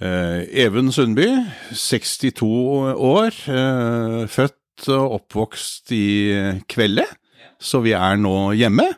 Eh, 0.00 0.40
Even 0.64 0.92
Sundby, 0.92 1.28
62 1.72 2.94
år, 2.98 3.36
eh, 3.48 4.26
født 4.26 4.88
og 4.90 5.20
oppvokst 5.20 5.92
i 5.94 6.06
Kvelde, 6.66 7.06
så 7.62 7.80
vi 7.84 7.94
er 7.94 8.16
nå 8.18 8.52
hjemme. 8.58 8.88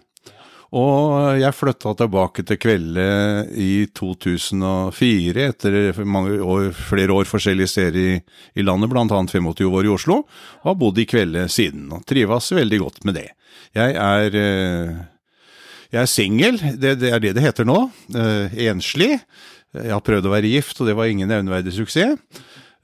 Og 0.77 1.39
jeg 1.39 1.55
flytta 1.55 1.93
tilbake 1.97 2.43
til 2.45 2.59
Kvelde 2.59 3.07
i 3.55 3.87
2004, 3.95 5.45
etter 5.53 5.77
år, 5.95 6.73
flere 6.75 7.15
år 7.15 7.29
forskjellige 7.29 7.71
steder 7.71 8.01
i, 8.01 8.15
i 8.59 8.65
landet, 8.67 8.91
bl.a. 8.91 9.07
25 9.07 9.69
år 9.71 9.87
i 9.87 9.93
Oslo, 9.95 10.23
og 10.27 10.71
har 10.71 10.79
bodd 10.81 10.99
i 10.99 11.07
Kvelde 11.09 11.47
siden, 11.53 11.87
og 11.95 12.05
trives 12.09 12.51
veldig 12.57 12.81
godt 12.83 13.05
med 13.07 13.21
det. 13.21 13.29
Jeg 13.77 13.95
er, 13.95 14.41
eh, 14.43 14.97
jeg 15.95 16.03
er 16.03 16.11
singel, 16.11 16.59
det, 16.59 16.97
det, 17.01 17.13
er 17.15 17.23
det 17.23 17.37
det 17.39 17.47
heter 17.47 17.69
nå. 17.69 17.85
Eh, 18.17 18.59
enslig. 18.67 19.21
Jeg 19.75 19.93
har 19.93 20.05
prøvd 20.05 20.29
å 20.29 20.33
være 20.33 20.53
gift, 20.53 20.79
og 20.81 20.89
det 20.89 20.95
var 20.97 21.11
ingen 21.11 21.29
nevneverdig 21.31 21.75
suksess. 21.77 22.21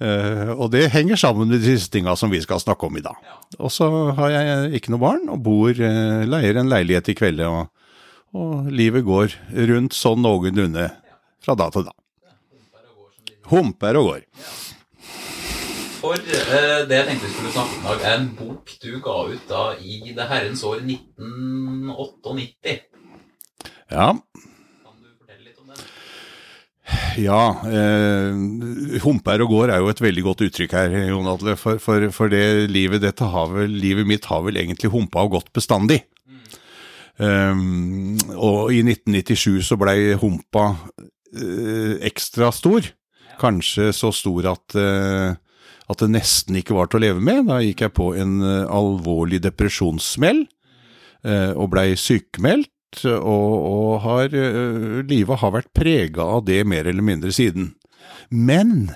Uh, 0.02 0.50
og 0.56 0.72
det 0.72 0.88
henger 0.90 1.20
sammen 1.20 1.52
med 1.52 1.62
disse 1.62 1.86
tinga 1.92 2.16
som 2.18 2.32
vi 2.32 2.40
skal 2.42 2.58
snakke 2.58 2.88
om 2.88 2.96
i 2.98 3.04
dag. 3.04 3.18
Og 3.62 3.70
så 3.70 3.86
har 4.16 4.32
jeg 4.34 4.80
ikke 4.80 4.90
noe 4.90 5.02
barn, 5.04 5.28
og 5.30 5.44
bor, 5.46 5.70
uh, 5.70 6.24
leier 6.26 6.58
en 6.58 6.72
leilighet 6.72 7.12
i 7.12 7.16
kveld. 7.18 7.44
Og, 7.46 7.70
og, 8.34 8.66
livet 8.72 9.06
går 9.06 9.36
rundt 9.70 9.94
sånn 9.94 10.24
noenlunde 10.24 10.88
fra 11.44 11.54
da 11.58 11.70
til 11.70 11.86
da. 11.86 11.94
Humper 13.52 13.98
og 14.00 14.08
går. 14.08 14.26
For 16.02 16.18
eh, 16.18 16.82
det 16.90 16.96
jeg 16.96 17.06
tenkte 17.06 17.28
vi 17.28 17.32
skulle 17.36 17.52
snakke 17.54 17.76
om 17.76 17.82
i 17.82 17.86
dag, 17.86 18.00
er 18.02 18.16
en 18.16 18.30
bok 18.34 18.72
du 18.82 18.90
ga 19.04 19.16
ut 19.28 19.44
da 19.46 19.62
i 19.78 20.10
det 20.16 20.26
herrens 20.26 20.64
år 20.66 20.82
1998. 20.82 22.74
Ja. 23.92 24.08
Ja, 27.20 27.42
eh, 27.68 29.00
humper 29.02 29.42
og 29.44 29.52
går 29.52 29.72
er 29.72 29.82
jo 29.82 29.90
et 29.92 30.00
veldig 30.00 30.24
godt 30.24 30.44
uttrykk 30.46 30.74
her, 30.76 30.94
Jon 31.10 31.28
Atle. 31.28 31.56
For, 31.60 31.80
for, 31.82 32.06
for, 32.14 32.32
det 32.32 32.70
livet, 32.72 33.02
dette 33.04 33.26
har 33.28 33.50
vel, 33.52 33.72
livet 33.82 34.08
mitt 34.08 34.28
har 34.30 34.42
vel 34.46 34.58
egentlig 34.60 34.92
humpa 34.92 35.24
og 35.26 35.36
gått 35.36 35.52
bestandig. 35.56 36.02
Mm. 36.24 36.40
Um, 37.22 38.16
og 38.36 38.72
i 38.72 38.80
1997 38.86 39.60
så 39.68 39.78
blei 39.80 40.14
humpa 40.20 40.72
uh, 40.72 41.94
ekstra 42.00 42.52
stor. 42.54 42.88
Kanskje 43.42 43.90
så 43.96 44.12
stor 44.14 44.52
at, 44.54 44.78
uh, 44.78 45.34
at 45.92 46.04
det 46.04 46.12
nesten 46.14 46.60
ikke 46.60 46.76
var 46.78 46.88
til 46.88 47.02
å 47.02 47.06
leve 47.06 47.24
med. 47.24 47.44
Da 47.50 47.60
gikk 47.64 47.84
jeg 47.86 47.96
på 47.98 48.12
en 48.16 48.40
alvorlig 48.42 49.42
depresjonssmell 49.44 50.46
og 51.22 51.68
blei 51.70 51.92
sykemeldt 51.94 52.71
og, 53.08 53.54
og 53.68 53.92
har, 54.04 54.34
uh, 54.34 55.00
livet 55.08 55.40
har 55.42 55.54
vært 55.54 55.72
prega 55.76 56.26
av 56.38 56.44
det 56.48 56.62
mer 56.68 56.88
eller 56.90 57.04
mindre 57.06 57.32
siden. 57.34 57.72
Men 58.28 58.92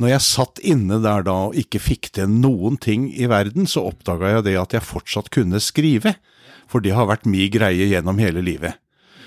når 0.00 0.14
jeg 0.14 0.26
satt 0.26 0.62
inne 0.64 1.00
der 1.04 1.24
da 1.26 1.38
og 1.48 1.58
ikke 1.58 1.80
fikk 1.82 2.12
til 2.16 2.30
noen 2.30 2.78
ting 2.80 3.10
i 3.12 3.28
verden, 3.30 3.68
så 3.68 3.84
oppdaga 3.90 4.36
jeg 4.36 4.46
det 4.48 4.56
at 4.60 4.76
jeg 4.76 4.88
fortsatt 4.88 5.32
kunne 5.34 5.60
skrive, 5.62 6.16
for 6.70 6.84
det 6.84 6.94
har 6.96 7.10
vært 7.10 7.28
mi 7.28 7.48
greie 7.52 7.90
gjennom 7.90 8.20
hele 8.22 8.44
livet. 8.44 8.78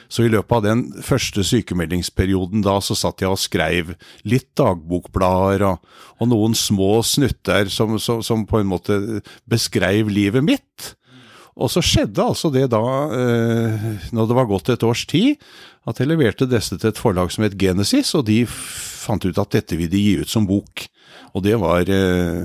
Så 0.07 0.25
i 0.25 0.29
løpet 0.29 0.53
av 0.53 0.65
den 0.65 0.83
første 1.05 1.43
sykemeldingsperioden 1.45 2.61
da, 2.65 2.77
så 2.83 2.97
satt 2.97 3.23
jeg 3.23 3.31
og 3.31 3.41
skrev 3.41 3.95
litt 4.27 4.51
dagbokblader 4.59 5.65
og, 5.65 5.95
og 6.21 6.29
noen 6.29 6.57
små 6.57 6.99
snutter 7.05 7.71
som, 7.73 7.97
som, 8.01 8.21
som, 8.25 8.45
på 8.45 8.61
en 8.61 8.69
måte 8.69 8.99
beskrev 9.49 10.11
livet 10.13 10.45
mitt. 10.45 10.93
Og 11.55 11.71
så 11.71 11.79
skjedde 11.83 12.19
altså 12.23 12.49
det 12.51 12.65
da, 12.73 12.81
eh, 13.15 13.85
når 14.11 14.27
det 14.27 14.35
var 14.35 14.49
gått 14.49 14.73
et 14.73 14.83
års 14.83 15.05
tid, 15.07 15.39
at 15.87 16.01
jeg 16.01 16.09
leverte 16.09 16.49
disse 16.51 16.75
til 16.75 16.91
et 16.91 16.99
forlag 16.99 17.31
som 17.31 17.45
het 17.45 17.55
Genesis, 17.59 18.11
og 18.17 18.25
de 18.27 18.41
fant 18.49 19.23
ut 19.23 19.39
at 19.39 19.55
dette 19.55 19.77
ville 19.79 19.91
de 19.91 20.01
gi 20.03 20.17
ut 20.19 20.31
som 20.31 20.47
bok. 20.49 20.83
Og 21.31 21.45
det 21.47 21.55
var 21.61 21.87
eh, 21.87 22.43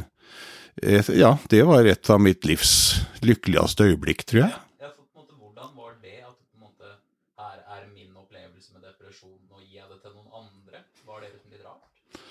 et, 0.78 1.10
Ja, 1.18 1.34
det 1.50 1.64
var 1.66 1.90
et 1.90 2.10
av 2.10 2.22
mitt 2.22 2.46
livs 2.46 3.02
lykkeligste 3.26 3.90
øyeblikk, 3.90 4.22
tror 4.30 4.44
jeg. 4.44 4.54
Ja, 4.78 4.94
for 4.94 5.02
på 5.10 5.26
en 5.26 5.26
måte, 5.26 5.34
Hvordan 5.42 5.74
var 5.74 5.92
det 5.98 6.16
at 6.22 6.38
på 6.38 6.54
en 6.54 6.68
måte, 6.70 6.94
her 7.42 7.60
er 7.66 7.84
min 7.90 8.14
opplevelse 8.14 8.70
med 8.76 8.86
depresjon, 8.86 9.38
og 9.50 9.60
gir 9.66 9.82
jeg 9.82 9.90
det 9.90 10.02
til 10.04 10.14
noen 10.14 10.46
andre? 10.46 10.86
Var 11.10 11.22
det 11.26 11.34
litt 11.34 11.62
rart? 11.66 12.26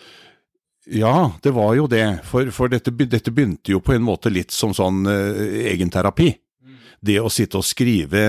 Ja, 0.87 1.15
det 1.43 1.59
var 1.59 1.75
jo 1.75 1.91
det. 1.91 2.05
For, 2.23 2.55
for 2.55 2.71
dette, 2.71 2.95
dette, 3.03 3.35
begynte 3.35 3.75
jo 3.75 3.83
på 3.83 3.99
en 3.99 4.07
måte 4.07 4.31
litt 4.31 4.55
som 4.55 4.71
sånn 4.71 5.03
uh, 5.11 5.65
egenterapi 5.75 6.37
det 7.05 7.19
å 7.21 7.31
sitte 7.31 7.59
og 7.59 7.67
skrive 7.67 8.21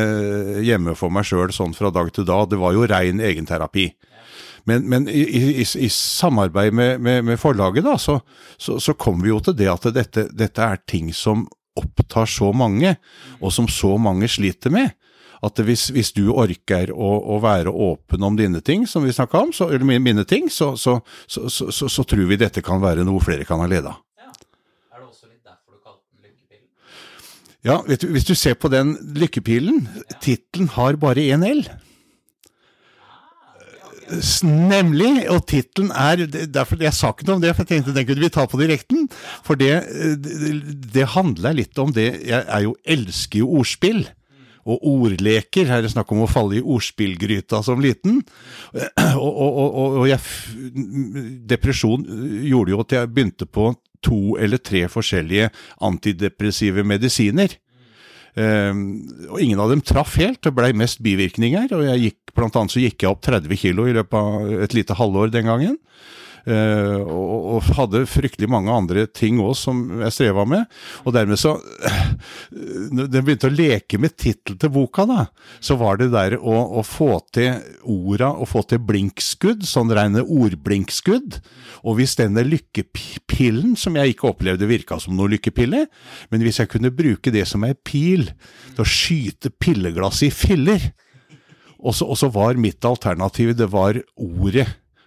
hjemme 0.65 0.95
for 0.99 1.13
meg 1.13 1.27
sjøl 1.29 1.53
sånn 1.55 1.75
fra 1.77 1.91
dag 1.95 2.13
til 2.15 2.27
dag, 2.29 2.49
det 2.51 2.61
var 2.61 2.77
jo 2.77 2.87
rein 2.89 3.23
egenterapi. 3.23 3.91
Men, 4.69 4.85
men 4.89 5.09
i, 5.09 5.23
i, 5.25 5.63
i, 5.65 5.89
samarbeid 5.89 6.75
med, 6.77 7.01
med, 7.01 7.25
med 7.25 7.41
forlaget 7.41 7.87
da, 7.87 7.97
så, 7.99 8.19
så, 8.61 8.77
så, 8.81 8.95
kom 8.95 9.23
vi 9.25 9.33
jo 9.33 9.41
til 9.45 9.57
det 9.57 9.71
at 9.73 9.89
dette, 9.97 10.27
dette 10.37 10.67
er 10.67 10.83
ting 10.87 11.15
som 11.17 11.47
opptar 11.81 12.29
så 12.29 12.51
mange, 12.53 12.97
og 13.41 13.55
som 13.55 13.69
så 13.71 13.95
mange 13.99 14.29
sliter 14.29 14.73
med 14.75 14.93
at 15.41 15.61
hvis, 15.65 15.87
hvis, 15.95 16.11
du 16.13 16.27
orker 16.35 16.91
å, 16.93 17.11
å, 17.33 17.39
være 17.41 17.73
åpen 17.73 18.27
om 18.27 18.37
dine 18.37 18.61
ting, 18.61 18.85
som 18.85 19.07
vi 19.07 19.15
snakka 19.17 19.47
om, 19.47 19.55
så, 19.57 19.71
eller 19.73 19.89
mine 19.89 20.27
ting, 20.29 20.51
så, 20.53 20.75
så, 20.77 20.99
så, 21.25 22.05
tror 22.05 22.27
vi 22.29 22.37
dette 22.41 22.61
kan 22.65 22.83
være 22.83 23.07
noe 23.09 23.23
flere 23.25 23.47
kan 23.49 23.63
ha 23.63 23.69
ledet. 23.71 23.95
av. 23.95 24.03
Ja, 27.67 27.81
du, 27.85 28.09
Hvis 28.15 28.25
du 28.25 28.35
ser 28.39 28.57
på 28.57 28.71
den 28.73 28.95
lykkepilen, 29.17 29.85
tittelen 30.25 30.71
har 30.77 30.97
bare 31.01 31.27
én 31.29 31.45
L. 31.45 31.65
Nemlig, 34.43 35.29
og 35.31 35.45
tittelen 35.47 35.93
er 35.95 36.25
derfor 36.51 36.81
Jeg 36.83 36.97
sa 36.97 37.13
ikke 37.13 37.29
noe 37.29 37.39
om 37.39 37.43
det, 37.45 37.53
for 37.55 37.63
jeg 37.63 37.77
tenkte 37.77 37.95
den 37.95 38.09
kunne 38.09 38.25
vi 38.25 38.33
ta 38.33 38.47
på 38.49 38.59
direkten. 38.59 39.05
For 39.47 39.61
det, 39.61 39.75
det, 40.25 40.55
det 40.97 41.13
handler 41.15 41.61
litt 41.61 41.79
om 41.79 41.93
det 41.95 42.09
Jeg 42.27 42.65
jo, 42.65 42.75
elsker 42.85 43.45
jo 43.45 43.53
ordspill. 43.61 44.03
Og 44.71 44.83
ordleker. 44.87 45.69
Her 45.69 45.81
er 45.81 45.87
det 45.87 45.93
snakk 45.95 46.11
om 46.13 46.25
å 46.25 46.31
falle 46.31 46.59
i 46.59 46.65
ordspillgryta 46.65 47.63
som 47.65 47.81
liten. 47.81 48.21
Og, 49.21 49.31
og, 49.31 49.61
og, 49.61 49.95
og 50.01 50.09
jeg, 50.09 50.21
depresjon 51.51 52.05
gjorde 52.47 52.75
jo 52.75 52.83
at 52.85 52.95
jeg 52.95 53.13
begynte 53.15 53.49
på 53.49 53.71
to 54.05 54.37
eller 54.41 54.63
tre 54.63 54.87
forskjellige 54.91 55.51
antidepressive 55.87 56.85
medisiner. 56.87 57.57
Um, 58.39 59.03
og 59.27 59.41
ingen 59.43 59.59
av 59.59 59.73
dem 59.73 59.83
traff 59.83 60.15
helt, 60.21 60.39
det 60.45 60.55
blei 60.55 60.71
mest 60.77 61.01
bivirkninger. 61.03 61.73
og 61.75 61.87
jeg 61.89 62.05
gikk, 62.05 62.19
Blant 62.37 62.55
annet 62.57 62.73
så 62.73 62.83
gikk 62.83 63.03
jeg 63.03 63.11
opp 63.11 63.25
30 63.27 63.59
kilo 63.59 63.89
i 63.91 63.95
løpet 63.97 64.15
av 64.15 64.63
et 64.65 64.75
lite 64.77 64.95
halvår 64.95 65.33
den 65.35 65.49
gangen. 65.51 65.79
Uh, 66.51 67.07
og, 67.07 67.67
hadde 67.77 68.01
fryktelig 68.09 68.49
mange 68.51 68.73
andre 68.73 69.05
ting 69.07 69.39
òg 69.43 69.53
som 69.59 69.83
jeg 70.01 70.15
streva 70.15 70.43
med. 70.49 70.65
Og 71.05 71.15
dermed 71.15 71.39
så 71.39 71.53
Når 72.51 73.07
jeg 73.07 73.25
begynte 73.27 73.51
å 73.51 73.55
leke 73.55 74.01
med 74.01 74.17
tittel 74.19 74.57
til 74.59 74.73
boka, 74.75 75.05
da, 75.07 75.27
så 75.63 75.77
var 75.79 76.01
det 76.01 76.09
der 76.15 76.37
å, 76.41 76.57
å 76.81 76.83
få 76.87 77.21
til 77.35 77.61
orda, 77.85 78.33
å 78.35 78.49
få 78.49 78.65
til 78.69 78.81
blinkskudd, 78.89 79.63
sånn 79.69 79.93
reine 79.95 80.25
ordblinkskudd. 80.25 81.39
Og 81.85 82.01
hvis 82.01 82.17
denne 82.19 82.43
lykkepillen, 82.47 83.77
som 83.79 83.99
jeg 83.99 84.15
ikke 84.15 84.33
opplevde 84.33 84.69
virka 84.71 84.99
som 85.03 85.15
noe 85.19 85.31
lykkepille, 85.37 85.85
men 86.33 86.45
hvis 86.45 86.63
jeg 86.63 86.73
kunne 86.73 86.95
bruke 86.95 87.33
det 87.35 87.47
som 87.49 87.65
ei 87.69 87.77
pil 87.77 88.27
til 88.73 88.83
å 88.83 88.89
skyte 88.89 89.53
pilleglass 89.63 90.25
i 90.27 90.33
filler, 90.35 90.91
og 91.81 91.95
så 91.97 92.29
var 92.33 92.59
mitt 92.61 92.85
alternativ 92.85 93.55
det 93.57 93.71
var 93.73 94.03
ordet 94.21 94.67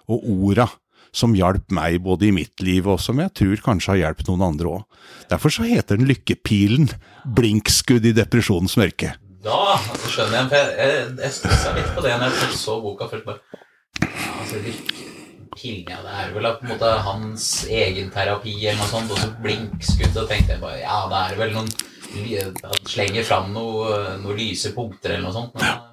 og 0.09 0.23
orda 0.25 0.71
som 1.13 1.35
hjalp 1.38 1.72
meg 1.74 2.00
både 2.03 2.28
i 2.29 2.34
mitt 2.35 2.63
liv 2.66 2.88
og 2.90 3.00
som 3.01 3.22
jeg 3.22 3.34
tror 3.38 3.62
kanskje 3.68 3.94
har 3.94 4.00
hjulpet 4.01 4.31
noen 4.31 4.47
andre 4.50 4.72
òg. 4.79 5.03
Derfor 5.31 5.53
så 5.53 5.68
heter 5.68 6.00
den 6.00 6.09
Lykkepilen. 6.09 6.90
Blinkskudd 7.38 8.06
i 8.09 8.16
depresjonens 8.18 8.75
mørke. 8.81 9.13
Da 9.44 9.59
altså 9.75 10.09
skjønner 10.09 10.40
jeg, 10.40 10.50
for 10.50 10.57
jeg, 10.57 10.73
jeg, 10.79 11.16
jeg 11.19 11.38
stussa 11.38 11.73
litt 11.76 11.93
på 11.93 12.03
det 12.05 12.17
når 12.17 12.37
jeg 12.41 12.58
så 12.58 12.78
boka 12.84 13.09
først. 13.11 13.28
bare, 13.28 13.64
altså 14.40 14.61
Lykkepilen, 14.64 15.93
ja, 15.93 16.02
det 16.02 16.17
er 16.23 16.34
vel 16.34 16.49
på 16.58 16.66
en 16.66 16.73
måte 16.73 16.91
hans 17.05 17.47
egen 17.70 18.11
terapi 18.11 18.55
eller 18.64 18.82
noe 18.82 18.90
sånt, 18.90 19.14
og 19.14 19.22
så 19.22 19.29
blinkskudd, 19.43 20.17
og 20.17 20.29
tenkte 20.32 20.55
jeg 20.55 20.64
bare 20.64 20.82
ja, 20.82 21.03
det 21.11 21.23
er 21.23 21.41
vel 21.43 21.58
noen 21.59 21.73
Han 22.14 22.84
slenger 22.85 23.26
fram 23.26 23.47
noen 23.55 24.20
noe 24.22 24.35
lyse 24.37 24.70
punkter 24.76 25.16
eller 25.16 25.26
noe 25.26 25.34
sånt. 25.34 25.55
Men, 25.58 25.66
ja. 25.66 25.92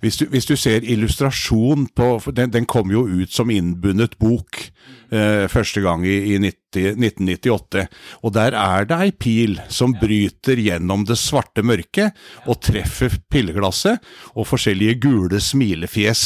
Hvis 0.00 0.20
du, 0.20 0.26
hvis 0.32 0.48
du, 0.48 0.56
ser 0.60 0.84
illustrasjon 0.84 1.88
på 1.96 2.10
Den, 2.36 2.50
den 2.50 2.66
kom 2.68 2.90
jo 2.92 3.06
ut 3.06 3.32
som 3.32 3.50
innbundet 3.50 4.18
bok 4.20 4.70
eh, 5.10 5.46
første 5.50 5.82
gang 5.84 6.04
i, 6.06 6.34
i 6.34 6.38
90, 6.42 6.96
1998. 6.96 7.84
Og 8.22 8.34
der 8.34 8.54
er 8.56 8.86
det 8.88 8.98
ei 9.04 9.10
pil 9.12 9.58
som 9.72 9.94
bryter 9.98 10.60
gjennom 10.60 11.04
det 11.08 11.18
svarte 11.20 11.64
mørket 11.66 12.16
og 12.46 12.60
treffer 12.64 13.18
pilleglasset, 13.32 14.00
og 14.34 14.48
forskjellige 14.48 14.98
gule 15.02 15.40
smilefjes 15.42 16.24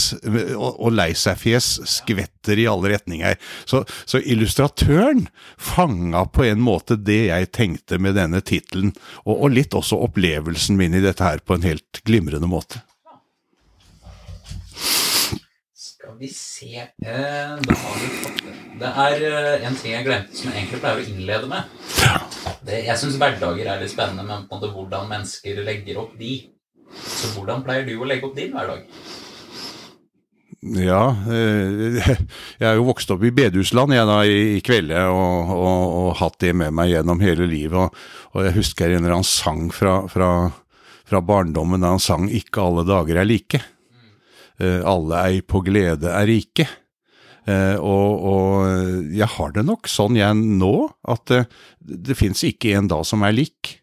og, 0.56 0.70
og 0.72 0.94
lei 0.94 1.10
seg-fjes 1.18 1.70
skvetter 1.98 2.60
i 2.60 2.68
alle 2.70 2.94
retninger. 2.94 3.38
Så, 3.68 3.84
så 4.04 4.20
illustratøren 4.20 5.26
fanga 5.58 6.26
på 6.28 6.46
en 6.48 6.62
måte 6.64 6.98
det 7.00 7.24
jeg 7.30 7.52
tenkte 7.56 8.00
med 8.02 8.18
denne 8.18 8.42
tittelen, 8.44 8.94
og, 9.24 9.36
og 9.36 9.54
litt 9.54 9.76
også 9.76 10.00
opplevelsen 10.08 10.78
min 10.80 10.96
i 10.96 11.04
dette 11.04 11.24
her 11.24 11.44
på 11.44 11.56
en 11.56 11.66
helt 11.66 12.04
glimrende 12.04 12.50
måte. 12.50 12.84
Skal 16.14 16.26
vi 16.26 16.34
se 16.34 16.76
eh, 16.78 17.54
Da 17.58 17.74
har 17.74 17.94
vi 17.98 18.08
fått 18.22 18.42
det. 18.44 18.52
Det 18.78 18.90
er 19.02 19.22
eh, 19.26 19.64
en 19.66 19.74
ting 19.74 19.96
jeg 19.96 20.06
glemte 20.06 20.36
som 20.38 20.52
jeg 20.52 20.60
egentlig 20.60 20.78
pleier 20.84 21.00
å 21.00 21.06
innlede 21.10 21.48
med. 21.50 21.72
Det, 22.62 22.76
jeg 22.86 23.00
syns 23.00 23.16
hverdager 23.18 23.66
er 23.66 23.82
litt 23.82 23.90
spennende, 23.90 24.22
men 24.22 24.44
på 24.46 24.54
en 24.54 24.60
måte 24.60 24.70
hvordan 24.76 25.10
mennesker 25.10 25.58
legger 25.66 25.98
opp 26.04 26.14
de. 26.20 26.36
Så 27.02 27.32
hvordan 27.34 27.66
pleier 27.66 27.82
du 27.88 27.96
å 27.98 28.06
legge 28.06 28.28
opp 28.28 28.38
din 28.38 28.54
hverdag? 28.54 28.86
Ja, 30.84 31.02
eh, 31.34 31.98
jeg 32.62 32.70
er 32.70 32.78
jo 32.78 32.86
vokst 32.92 33.10
opp 33.10 33.26
i 33.26 33.34
bedehusland 33.34 33.98
jeg 33.98 34.12
da 34.12 34.22
i 34.22 34.62
kvelde, 34.70 35.04
og, 35.10 35.52
og, 35.58 35.84
og, 35.98 36.08
hatt 36.22 36.38
det 36.46 36.54
med 36.62 36.78
meg 36.78 36.94
gjennom 36.94 37.26
hele 37.26 37.50
livet. 37.50 37.88
Og, 37.88 38.34
og 38.38 38.46
jeg 38.46 38.60
husker 38.60 38.86
en 38.86 39.02
eller 39.02 39.18
annen 39.18 39.32
sang 39.34 39.66
fra, 39.74 40.04
fra, 40.06 40.32
fra 41.10 41.26
barndommen 41.26 41.82
da 41.82 41.96
han 41.96 42.10
sang 42.10 42.30
'Ikke 42.30 42.70
alle 42.70 42.86
dager 42.86 43.18
er 43.18 43.32
like'. 43.34 43.66
Eh, 44.58 44.80
alle 44.86 45.20
ei 45.28 45.40
på 45.42 45.62
glede 45.66 46.10
er 46.12 46.28
rike. 46.30 46.66
Eh, 47.44 47.76
og, 47.76 48.24
og, 48.24 49.08
jeg 49.12 49.28
har 49.36 49.54
det 49.56 49.66
nok 49.66 49.90
sånn 49.90 50.16
jeg 50.16 50.38
nå, 50.38 50.74
at 51.12 51.26
det, 51.28 51.42
det 51.80 52.16
fins 52.16 52.44
ikke 52.46 52.76
en 52.78 52.90
dag 52.90 53.04
som 53.08 53.26
er 53.26 53.36
lik. 53.36 53.78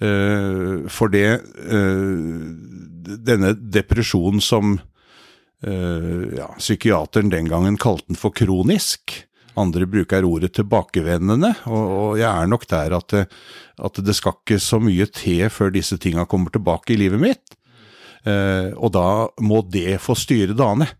For 0.00 1.12
det 1.12 1.26
Denne 3.20 3.50
depresjonen 3.52 4.40
som 4.40 4.78
ja, 5.60 6.46
psykiateren 6.56 7.28
den 7.28 7.50
gangen 7.52 7.76
kalte 7.76 8.08
den 8.08 8.16
for 8.16 8.32
kronisk. 8.32 9.18
Andre 9.60 9.84
bruker 9.84 10.24
ordet 10.24 10.54
tilbakevendende, 10.56 11.52
og 11.68 12.16
jeg 12.16 12.30
er 12.30 12.48
nok 12.48 12.64
der 12.70 12.96
at 12.96 13.12
det, 13.12 13.26
at 13.76 14.00
det, 14.00 14.16
skal 14.16 14.38
ikke 14.38 14.60
så 14.62 14.80
mye 14.80 15.04
til 15.12 15.52
før 15.52 15.74
disse 15.74 16.00
tinga 16.00 16.24
kommer 16.24 16.54
tilbake 16.54 16.94
i 16.94 17.00
livet 17.02 17.20
mitt. 17.20 17.59
Og 18.20 18.90
da 18.92 19.04
må 19.40 19.62
det 19.64 19.96
få 20.04 20.12
styre 20.18 20.52
dagene. 20.52 20.90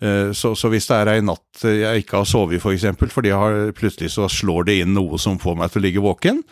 Eh, 0.00 0.32
så, 0.32 0.52
så, 0.56 0.68
hvis 0.68 0.88
det 0.90 0.96
er 0.98 1.10
ei 1.14 1.20
natt 1.24 1.62
jeg 1.64 2.02
ikke 2.02 2.20
har 2.20 2.28
sovet 2.28 2.58
f.eks., 2.58 2.64
for 2.64 2.76
eksempel, 2.76 3.12
fordi 3.12 3.32
har, 3.32 3.70
plutselig 3.76 4.12
så 4.12 4.28
slår 4.28 4.68
det 4.68 4.80
inn 4.82 4.92
noe 4.96 5.20
som 5.20 5.38
får 5.40 5.56
meg 5.56 5.72
til 5.72 5.80
å 5.80 5.86
ligge 5.86 6.04
våken, 6.04 6.42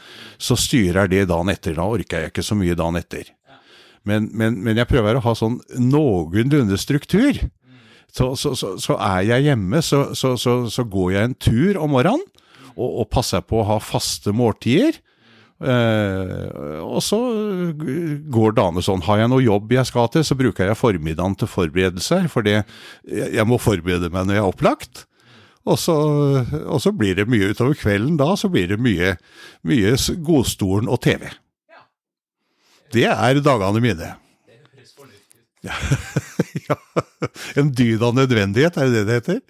så 0.41 0.57
styrer 0.57 1.11
det 1.13 1.27
dagen 1.29 1.53
etter. 1.53 1.77
Da 1.77 1.89
orker 1.97 2.25
jeg 2.25 2.33
ikke 2.33 2.47
så 2.47 2.57
mye 2.59 2.77
dagen 2.79 3.01
etter. 3.01 3.29
Men, 4.05 4.29
men, 4.37 4.57
men 4.65 4.81
jeg 4.81 4.89
prøver 4.89 5.17
å 5.17 5.25
ha 5.25 5.33
sånn 5.37 5.59
noenlunde 5.81 6.77
struktur. 6.81 7.41
Så, 8.15 8.35
så, 8.39 8.55
så, 8.55 8.97
er 9.01 9.25
jeg 9.27 9.49
hjemme, 9.49 9.81
så, 9.83 10.85
går 10.87 11.15
jeg 11.17 11.29
en 11.29 11.35
tur 11.35 11.81
om 11.83 11.97
morgenen 11.97 12.23
og, 12.77 13.01
og 13.03 13.09
passer 13.11 13.43
på 13.43 13.59
å 13.61 13.69
ha 13.73 13.81
faste 13.83 14.33
måltider. 14.37 15.01
Uh, 15.65 16.83
og 16.85 17.01
så 17.05 17.19
går 18.35 18.57
dagene 18.59 18.85
sånn. 18.85 19.05
Har 19.07 19.23
jeg 19.23 19.31
noe 19.33 19.45
jobb 19.45 19.73
jeg 19.73 19.89
skal 19.89 20.11
til, 20.13 20.27
så 20.27 20.37
bruker 20.37 20.69
jeg 20.69 20.79
formiddagen 20.79 21.37
til 21.41 21.51
forberedelser, 21.51 22.29
for 22.33 22.47
jeg 22.47 23.49
må 23.49 23.59
forberede 23.63 24.13
meg 24.13 24.29
når 24.29 24.39
jeg 24.39 24.45
er 24.45 24.51
opplagt. 24.53 25.05
Og 25.65 25.79
så, 25.81 25.95
og 26.69 26.83
så, 26.85 26.93
blir 26.93 27.17
det 27.17 27.25
mye 27.33 27.49
utover 27.55 27.77
kvelden 27.81 28.19
da, 28.21 28.35
så 28.37 28.51
blir 28.53 28.69
det 28.75 28.77
mye, 28.85 29.15
mye 29.65 29.95
godstolen 30.27 30.91
og 30.93 31.01
TV. 31.07 31.31
Det 32.93 33.09
er 33.09 33.41
dagene 33.43 33.81
mine. 33.83 34.13
Ut. 34.15 34.21
ja. 36.69 36.77
En 37.57 37.73
dyd 37.73 38.05
av 38.05 38.13
nødvendighet, 38.17 38.77
er 38.77 38.93
det 38.93 39.07
det 39.09 39.17
heter? 39.23 39.41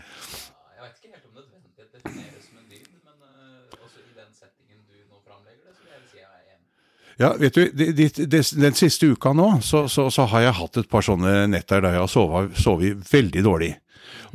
Ja, 7.21 7.31
vet 7.39 7.55
du, 7.55 7.69
de, 7.71 7.93
de, 7.95 8.09
de, 8.11 8.43
Den 8.59 8.75
siste 8.75 9.07
uka 9.15 9.33
nå, 9.37 9.61
så, 9.63 9.85
så, 9.91 10.09
så, 10.11 10.27
har 10.33 10.49
jeg 10.49 10.59
hatt 10.59 10.79
et 10.83 10.91
par 10.91 11.05
sånne 11.07 11.45
netter 11.53 11.85
der 11.85 11.99
jeg 11.99 12.07
har 12.07 12.55
sovet, 12.59 13.11
veldig 13.13 13.45
dårlig. 13.47 13.73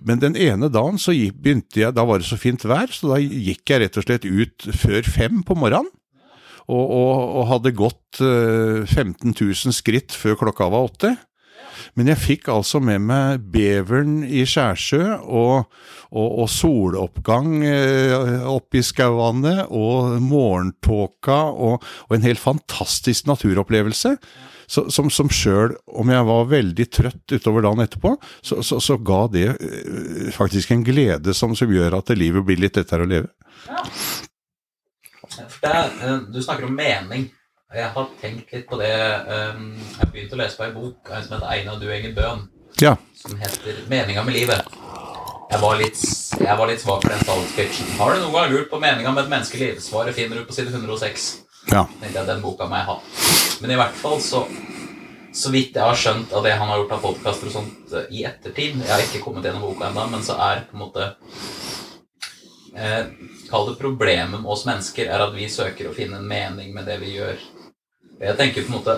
Men 0.05 0.21
den 0.21 0.37
ene 0.39 0.69
dagen 0.71 0.99
så 1.01 1.11
begynte 1.11 1.81
jeg, 1.81 1.95
da 1.95 2.05
var 2.07 2.21
det 2.21 2.29
så 2.29 2.39
fint 2.39 2.63
vær, 2.67 2.91
så 2.93 3.13
da 3.13 3.19
gikk 3.19 3.67
jeg 3.67 3.83
rett 3.83 3.99
og 3.99 4.05
slett 4.05 4.27
ut 4.27 4.69
før 4.79 5.07
fem 5.07 5.43
på 5.43 5.57
morgenen. 5.59 5.91
Og, 6.69 6.83
og, 6.85 7.21
og 7.39 7.47
hadde 7.49 7.73
gått 7.73 8.19
uh, 8.21 8.85
15 8.85 9.33
000 9.33 9.73
skritt 9.73 10.13
før 10.13 10.37
klokka 10.37 10.67
var 10.69 10.91
åtte. 10.91 11.15
Men 11.97 12.11
jeg 12.11 12.21
fikk 12.21 12.49
altså 12.53 12.81
med 12.83 13.03
meg 13.07 13.45
beveren 13.53 14.21
i 14.25 14.45
Skjærsjø 14.47 15.03
og, 15.19 15.69
og, 16.09 16.27
og 16.43 16.47
soloppgang 16.51 17.63
eh, 17.67 18.45
oppe 18.49 18.81
i 18.81 18.85
skauene 18.85 19.65
og 19.67 20.19
morgentåka 20.23 21.41
og, 21.49 21.83
og, 22.07 22.15
en 22.15 22.27
helt 22.27 22.41
fantastisk 22.41 23.29
naturopplevelse. 23.29 24.15
Så, 24.69 24.83
som, 24.93 25.07
som 25.09 25.31
sjøl, 25.33 25.71
om 25.97 26.11
jeg 26.13 26.25
var 26.27 26.49
veldig 26.51 26.85
trøtt 26.93 27.33
utover 27.33 27.63
dagen 27.65 27.81
etterpå, 27.81 28.11
så, 28.45 28.59
så, 28.61 28.77
så 28.77 28.99
ga 29.01 29.23
det 29.33 29.47
uh, 29.57 30.27
faktisk 30.35 30.75
en 30.75 30.83
glede 30.85 31.33
som, 31.33 31.55
som, 31.57 31.73
gjør 31.73 31.97
at 31.97 32.13
livet 32.13 32.45
blir 32.45 32.61
litt 32.61 32.77
lettere 32.77 33.07
å 33.07 33.09
leve. 33.09 33.31
Ja. 33.65 33.81
Eh, 35.39 36.15
du 36.29 36.37
snakker 36.43 36.69
om 36.69 36.77
mening. 36.77 37.29
Jeg 37.69 37.89
har 37.93 38.05
tenkt 38.17 38.49
litt 38.49 38.65
på 38.65 38.79
det 38.79 38.93
um, 39.29 39.75
Jeg 39.77 40.07
begynte 40.09 40.33
å 40.33 40.39
lese 40.39 40.57
på 40.57 40.63
en 40.65 40.71
bok 40.73 41.11
en 41.13 41.21
som 41.21 41.35
heter 41.35 41.51
'Einar 41.51 41.75
du 41.77 41.85
Enger 41.93 42.15
Bøhn', 42.17 42.47
ja. 42.81 42.95
som 43.13 43.35
heter 43.37 43.83
'Meninga 43.89 44.23
med 44.25 44.33
livet'. 44.33 44.65
Jeg 45.51 45.61
var 45.61 45.75
litt, 45.77 46.01
jeg 46.39 46.57
var 46.57 46.67
litt 46.69 46.81
svak 46.81 47.03
for 47.03 47.09
den 47.09 47.21
science 47.25 47.97
Har 47.97 48.13
du 48.13 48.19
noen 48.21 48.33
gang 48.33 48.51
lurt 48.51 48.69
på 48.69 48.79
meninga 48.79 49.11
med 49.11 49.23
et 49.23 49.29
menneskeliv? 49.29 49.79
Svaret 49.81 50.15
finner 50.15 50.37
du 50.37 50.45
på 50.45 50.53
side 50.53 50.73
106. 50.73 51.27
Ja. 51.71 51.85
Jeg, 52.01 52.25
den 52.25 52.41
boka 52.41 52.65
må 52.65 52.75
jeg 52.77 52.85
ha. 52.85 52.97
Men 53.61 53.71
i 53.71 53.77
hvert 53.77 53.97
fall 54.01 54.21
så 54.21 54.47
så 55.33 55.51
vidt 55.53 55.75
jeg 55.75 55.85
har 55.85 55.95
skjønt 55.97 56.33
av 56.33 56.43
det 56.43 56.55
han 56.57 56.71
har 56.71 56.79
gjort 56.81 56.95
av 56.95 57.03
podkaster 57.03 57.51
og 57.51 57.53
sånt 57.53 57.93
eh, 57.93 58.09
i 58.09 58.23
ettertid 58.25 58.81
Jeg 58.81 58.89
har 58.89 59.03
ikke 59.03 59.21
kommet 59.21 59.45
gjennom 59.45 59.61
boka 59.67 59.91
ennå, 59.91 60.07
men 60.09 60.25
så 60.25 60.39
er 60.41 60.65
på 60.65 60.73
en 60.73 60.81
måte 60.81 61.11
eh, 62.73 63.13
Kall 63.49 63.69
det 63.69 63.77
problemet 63.77 64.41
med 64.41 64.49
oss 64.49 64.65
mennesker 64.65 65.05
er 65.05 65.21
at 65.21 65.37
vi 65.37 65.45
søker 65.49 65.89
å 65.89 65.93
finne 65.93 66.17
en 66.17 66.27
mening 66.27 66.73
med 66.73 66.85
det 66.89 66.97
vi 67.01 67.13
gjør. 67.15 67.37
Jeg 68.19 68.35
tenker 68.39 68.65
på 68.65 68.73
en 68.73 68.77
måte 68.81 68.97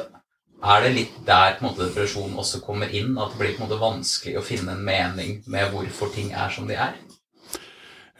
Er 0.62 0.84
det 0.86 0.92
litt 0.96 1.16
der 1.26 1.56
på 1.58 1.66
en 1.66 1.72
måte 1.72 1.88
depresjon 1.88 2.38
også 2.38 2.62
kommer 2.66 2.90
inn? 2.90 3.16
At 3.18 3.34
det 3.34 3.40
blir 3.42 3.56
på 3.56 3.64
en 3.64 3.68
måte 3.70 3.82
vanskelig 3.82 4.38
å 4.38 4.46
finne 4.46 4.76
en 4.76 4.86
mening 4.86 5.40
med 5.50 5.74
hvorfor 5.74 6.12
ting 6.14 6.34
er 6.38 6.54
som 6.54 6.70
de 6.70 6.78
er? 6.78 6.94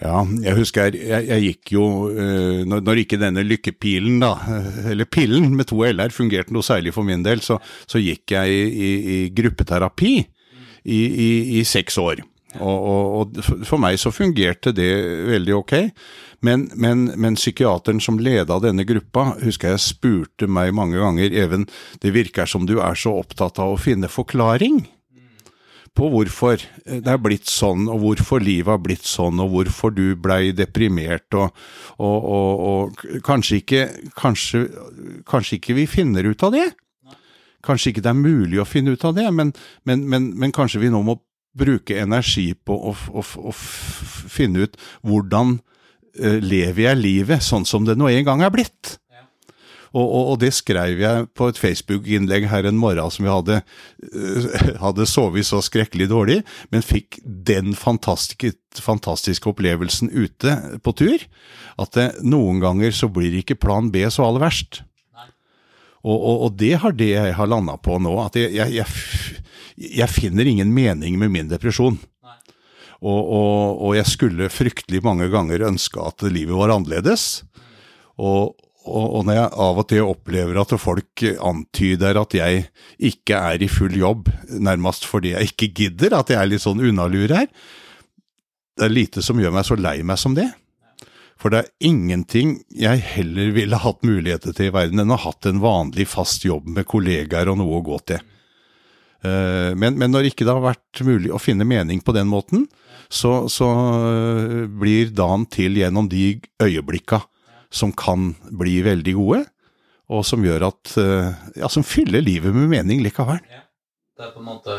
Ja, 0.02 0.24
jeg 0.42 0.58
husker 0.58 0.96
jeg, 0.98 1.28
jeg 1.28 1.44
gikk 1.46 1.74
jo 1.76 1.84
uh, 2.10 2.64
når, 2.66 2.82
når, 2.82 3.04
ikke 3.04 3.20
denne 3.22 3.44
lykkepilen, 3.46 4.18
da, 4.24 4.32
eller 4.92 5.06
pillen 5.06 5.52
med 5.54 5.70
to 5.70 5.84
l-er, 5.86 6.10
fungerte 6.10 6.54
noe 6.56 6.66
særlig 6.66 6.96
for 6.96 7.06
min 7.06 7.22
del, 7.22 7.44
så, 7.46 7.60
så 7.86 8.02
gikk 8.02 8.34
jeg 8.34 8.56
i, 8.56 8.64
i, 8.66 8.92
i 9.14 9.20
gruppeterapi 9.38 10.16
i, 10.18 11.00
i, 11.60 11.62
seks 11.70 12.00
år. 12.02 12.24
Og, 12.58 12.66
og, 12.66 13.38
og, 13.38 13.62
for 13.70 13.78
meg 13.82 14.02
så 14.02 14.10
fungerte 14.10 14.74
det 14.74 14.90
veldig 15.30 15.56
ok. 15.62 15.76
Men, 16.42 16.70
men, 16.74 17.06
men, 17.22 17.38
psykiateren 17.38 18.02
som 18.02 18.18
leda 18.20 18.58
denne 18.64 18.86
gruppa, 18.90 19.36
husker 19.44 19.76
jeg 19.76 19.84
spurte 19.84 20.48
meg 20.50 20.74
mange 20.74 20.98
ganger 20.98 21.36
Even, 21.38 21.68
det 22.02 22.16
virker 22.16 22.50
som 22.50 22.66
du 22.66 22.80
er 22.82 22.98
så 22.98 23.14
opptatt 23.22 23.62
av 23.62 23.76
å 23.76 23.82
finne 23.82 24.10
forklaring 24.10 24.82
på 25.98 26.08
hvorfor 26.08 26.62
det 26.86 27.10
er 27.12 27.20
blitt 27.20 27.50
sånn, 27.52 27.88
og 27.92 28.00
hvorfor 28.06 28.44
livet 28.44 28.72
har 28.72 28.80
blitt 28.84 29.08
sånn, 29.08 29.42
og 29.44 29.52
hvorfor 29.52 29.92
du 29.92 30.14
blei 30.16 30.54
deprimert, 30.56 31.28
og, 31.36 31.52
og, 32.00 32.30
og, 32.32 32.62
og 32.70 33.24
kanskje, 33.28 33.60
ikke, 33.60 33.82
kanskje, 34.16 34.62
kanskje, 35.28 35.58
ikke 35.60 35.76
vi 35.82 35.90
finner 35.92 36.30
ut 36.32 36.46
av 36.48 36.56
det? 36.56 36.70
Kanskje 37.66 37.92
ikke 37.92 38.06
det 38.06 38.14
er 38.14 38.22
mulig 38.22 38.62
å 38.62 38.66
finne 38.70 38.96
ut 38.96 39.04
av 39.06 39.18
det, 39.20 39.28
men, 39.36 39.52
men, 39.84 40.08
men 40.08 40.56
kanskje 40.56 40.80
vi 40.86 40.94
nå 40.94 41.04
må 41.06 41.20
bruke 41.60 42.00
energi 42.00 42.54
på 42.56 42.72
å, 42.72 42.96
å, 43.12 43.26
å 43.52 43.52
finne 43.52 44.64
ut 44.64 44.80
hvordan 45.04 45.58
lever 46.20 46.90
jeg 46.90 47.00
livet 47.00 47.46
sånn 47.46 47.68
som 47.68 47.86
det 47.88 47.98
nå 48.00 48.10
en 48.12 48.28
gang 48.28 48.44
er 48.44 48.52
blitt. 48.54 48.98
Ja. 49.12 49.24
Og, 49.92 50.04
og, 50.04 50.24
og, 50.34 50.36
det 50.44 50.52
skrev 50.56 51.00
jeg 51.04 51.30
på 51.38 51.48
et 51.52 51.60
Facebook-innlegg 51.60 52.50
her 52.52 52.68
en 52.68 52.80
morgen 52.80 53.14
som 53.14 53.28
vi 53.28 53.32
hadde, 53.32 53.62
uh, 54.12 54.50
hadde 54.86 55.08
sovet 55.10 55.48
så 55.48 55.62
skrekkelig 55.64 56.10
dårlig, 56.12 56.40
men 56.74 56.86
fikk 56.86 57.22
den 57.24 57.76
fantastiske, 57.80 58.54
fantastiske 58.80 59.52
opplevelsen 59.52 60.12
ute 60.12 60.58
på 60.84 60.96
tur, 61.00 61.28
at 61.82 61.98
det, 61.98 62.08
noen 62.24 62.64
ganger 62.64 62.96
så 62.96 63.12
blir 63.12 63.40
ikke 63.40 63.60
plan 63.60 63.92
B 63.94 64.04
så 64.12 64.28
aller 64.28 64.50
verst. 64.50 64.84
Og, 66.02 66.18
og, 66.18 66.56
det 66.58 66.80
har 66.82 66.96
det 66.98 67.12
jeg 67.12 67.34
har 67.38 67.46
landa 67.46 67.76
på 67.78 68.00
nå, 68.02 68.16
at 68.24 68.34
jeg, 68.40 68.50
jeg, 68.58 68.74
jeg 68.80 69.42
jeg 69.82 70.10
finner 70.12 70.48
ingen 70.48 70.74
mening 70.74 71.18
med 71.20 71.32
min 71.34 71.50
depresjon. 71.50 71.98
Og, 73.02 73.22
og, 73.34 73.82
og, 73.82 73.94
jeg 73.98 74.06
skulle 74.10 74.52
fryktelig 74.54 75.02
mange 75.02 75.30
ganger 75.34 75.66
ønske 75.72 76.02
at 76.06 76.22
livet 76.30 76.54
var 76.58 76.74
annerledes. 76.76 77.42
Og, 78.22 78.54
og, 78.86 79.20
når 79.26 79.38
jeg 79.40 79.52
av 79.66 79.82
og 79.82 79.88
til 79.90 80.06
opplever 80.06 80.60
at 80.62 80.76
folk 80.82 81.26
antyder 81.42 82.20
at 82.22 82.38
jeg 82.38 82.68
ikke 83.12 83.42
er 83.54 83.66
i 83.66 83.70
full 83.72 83.98
jobb, 83.98 84.30
nærmest 84.54 85.08
fordi 85.10 85.34
jeg 85.34 85.54
ikke 85.54 85.72
gidder, 85.82 86.20
at 86.20 86.30
jeg 86.30 86.42
er 86.42 86.52
litt 86.52 86.66
sånn 86.66 86.82
unnalur 86.82 87.34
her, 87.34 87.50
det 88.78 88.88
er 88.88 88.94
lite 88.94 89.26
som 89.26 89.42
gjør 89.42 89.54
meg 89.54 89.66
så 89.68 89.78
lei 89.78 90.00
meg 90.06 90.22
som 90.22 90.38
det. 90.38 90.48
For 91.42 91.50
det 91.50 91.64
er 91.64 91.90
ingenting 91.90 92.60
jeg 92.70 93.02
heller 93.16 93.50
ville 93.56 93.82
hatt 93.82 94.06
muligheter 94.06 94.54
til 94.54 94.70
i 94.70 94.74
verden 94.76 95.02
enn 95.02 95.14
å 95.14 95.18
ha 95.18 95.32
hatt 95.32 95.50
en 95.50 95.62
vanlig, 95.64 96.06
fast 96.12 96.46
jobb 96.46 96.70
med 96.70 96.86
kollegaer 96.90 97.50
og 97.50 97.58
noe 97.58 97.80
å 97.80 97.86
gå 97.86 97.98
til. 98.14 98.22
Eh, 99.22 99.72
men, 99.78 99.98
men 100.02 100.14
når 100.14 100.32
ikke 100.32 100.48
det 100.48 100.54
har 100.56 100.64
vært 100.64 101.04
mulig 101.06 101.32
å 101.34 101.42
finne 101.42 101.68
mening 101.68 102.02
på 102.02 102.14
den 102.16 102.30
måten, 102.30 102.66
så, 103.12 103.46
så 103.52 103.68
eh, 104.08 104.58
blir 104.82 105.14
dagen 105.16 105.46
til 105.52 105.78
gjennom 105.78 106.10
de 106.10 106.40
øyeblikka 106.64 107.22
som 107.72 107.94
kan 107.96 108.34
bli 108.50 108.80
veldig 108.86 109.16
gode, 109.20 109.44
og 110.12 110.26
som 110.28 110.44
gjør 110.44 110.68
at 110.72 110.98
eh, 111.00 111.30
Ja, 111.62 111.70
som 111.72 111.86
fyller 111.88 112.24
livet 112.24 112.56
med 112.56 112.72
mening 112.72 113.04
likevel. 113.06 113.40
Ja. 113.52 113.64
Det 114.18 114.28
er 114.28 114.34
på 114.36 114.42
en 114.42 114.50
måte 114.50 114.74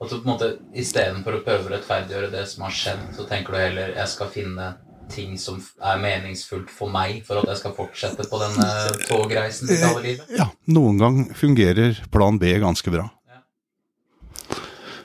At 0.00 0.10
du 0.10 0.16
på 0.16 0.24
en 0.24 0.32
måte 0.32 0.48
istedenfor 0.76 1.38
å 1.38 1.42
prøve 1.44 1.68
å 1.68 1.72
rettferdiggjøre 1.74 2.32
det 2.32 2.46
som 2.48 2.64
har 2.66 2.74
skjedd, 2.74 3.04
så 3.16 3.26
tenker 3.28 3.52
du 3.52 3.60
heller 3.60 3.92
jeg 3.94 4.12
skal 4.12 4.32
finne 4.32 4.72
ting 5.12 5.38
som 5.38 5.60
er 5.82 6.00
meningsfullt 6.02 6.70
for 6.72 6.92
meg, 6.92 7.22
for 7.26 7.40
at 7.40 7.50
jeg 7.52 7.60
skal 7.62 7.76
fortsette 7.76 8.26
på 8.30 8.40
denne 8.42 8.68
togreisen 9.08 9.70
til 9.70 9.86
alle 9.88 10.04
livet. 10.04 10.36
Ja, 10.36 10.50
noen 10.70 11.00
gang 11.00 11.22
fungerer 11.36 11.98
plan 12.12 12.38
B 12.40 12.54
ganske 12.62 12.92
bra. 12.94 13.08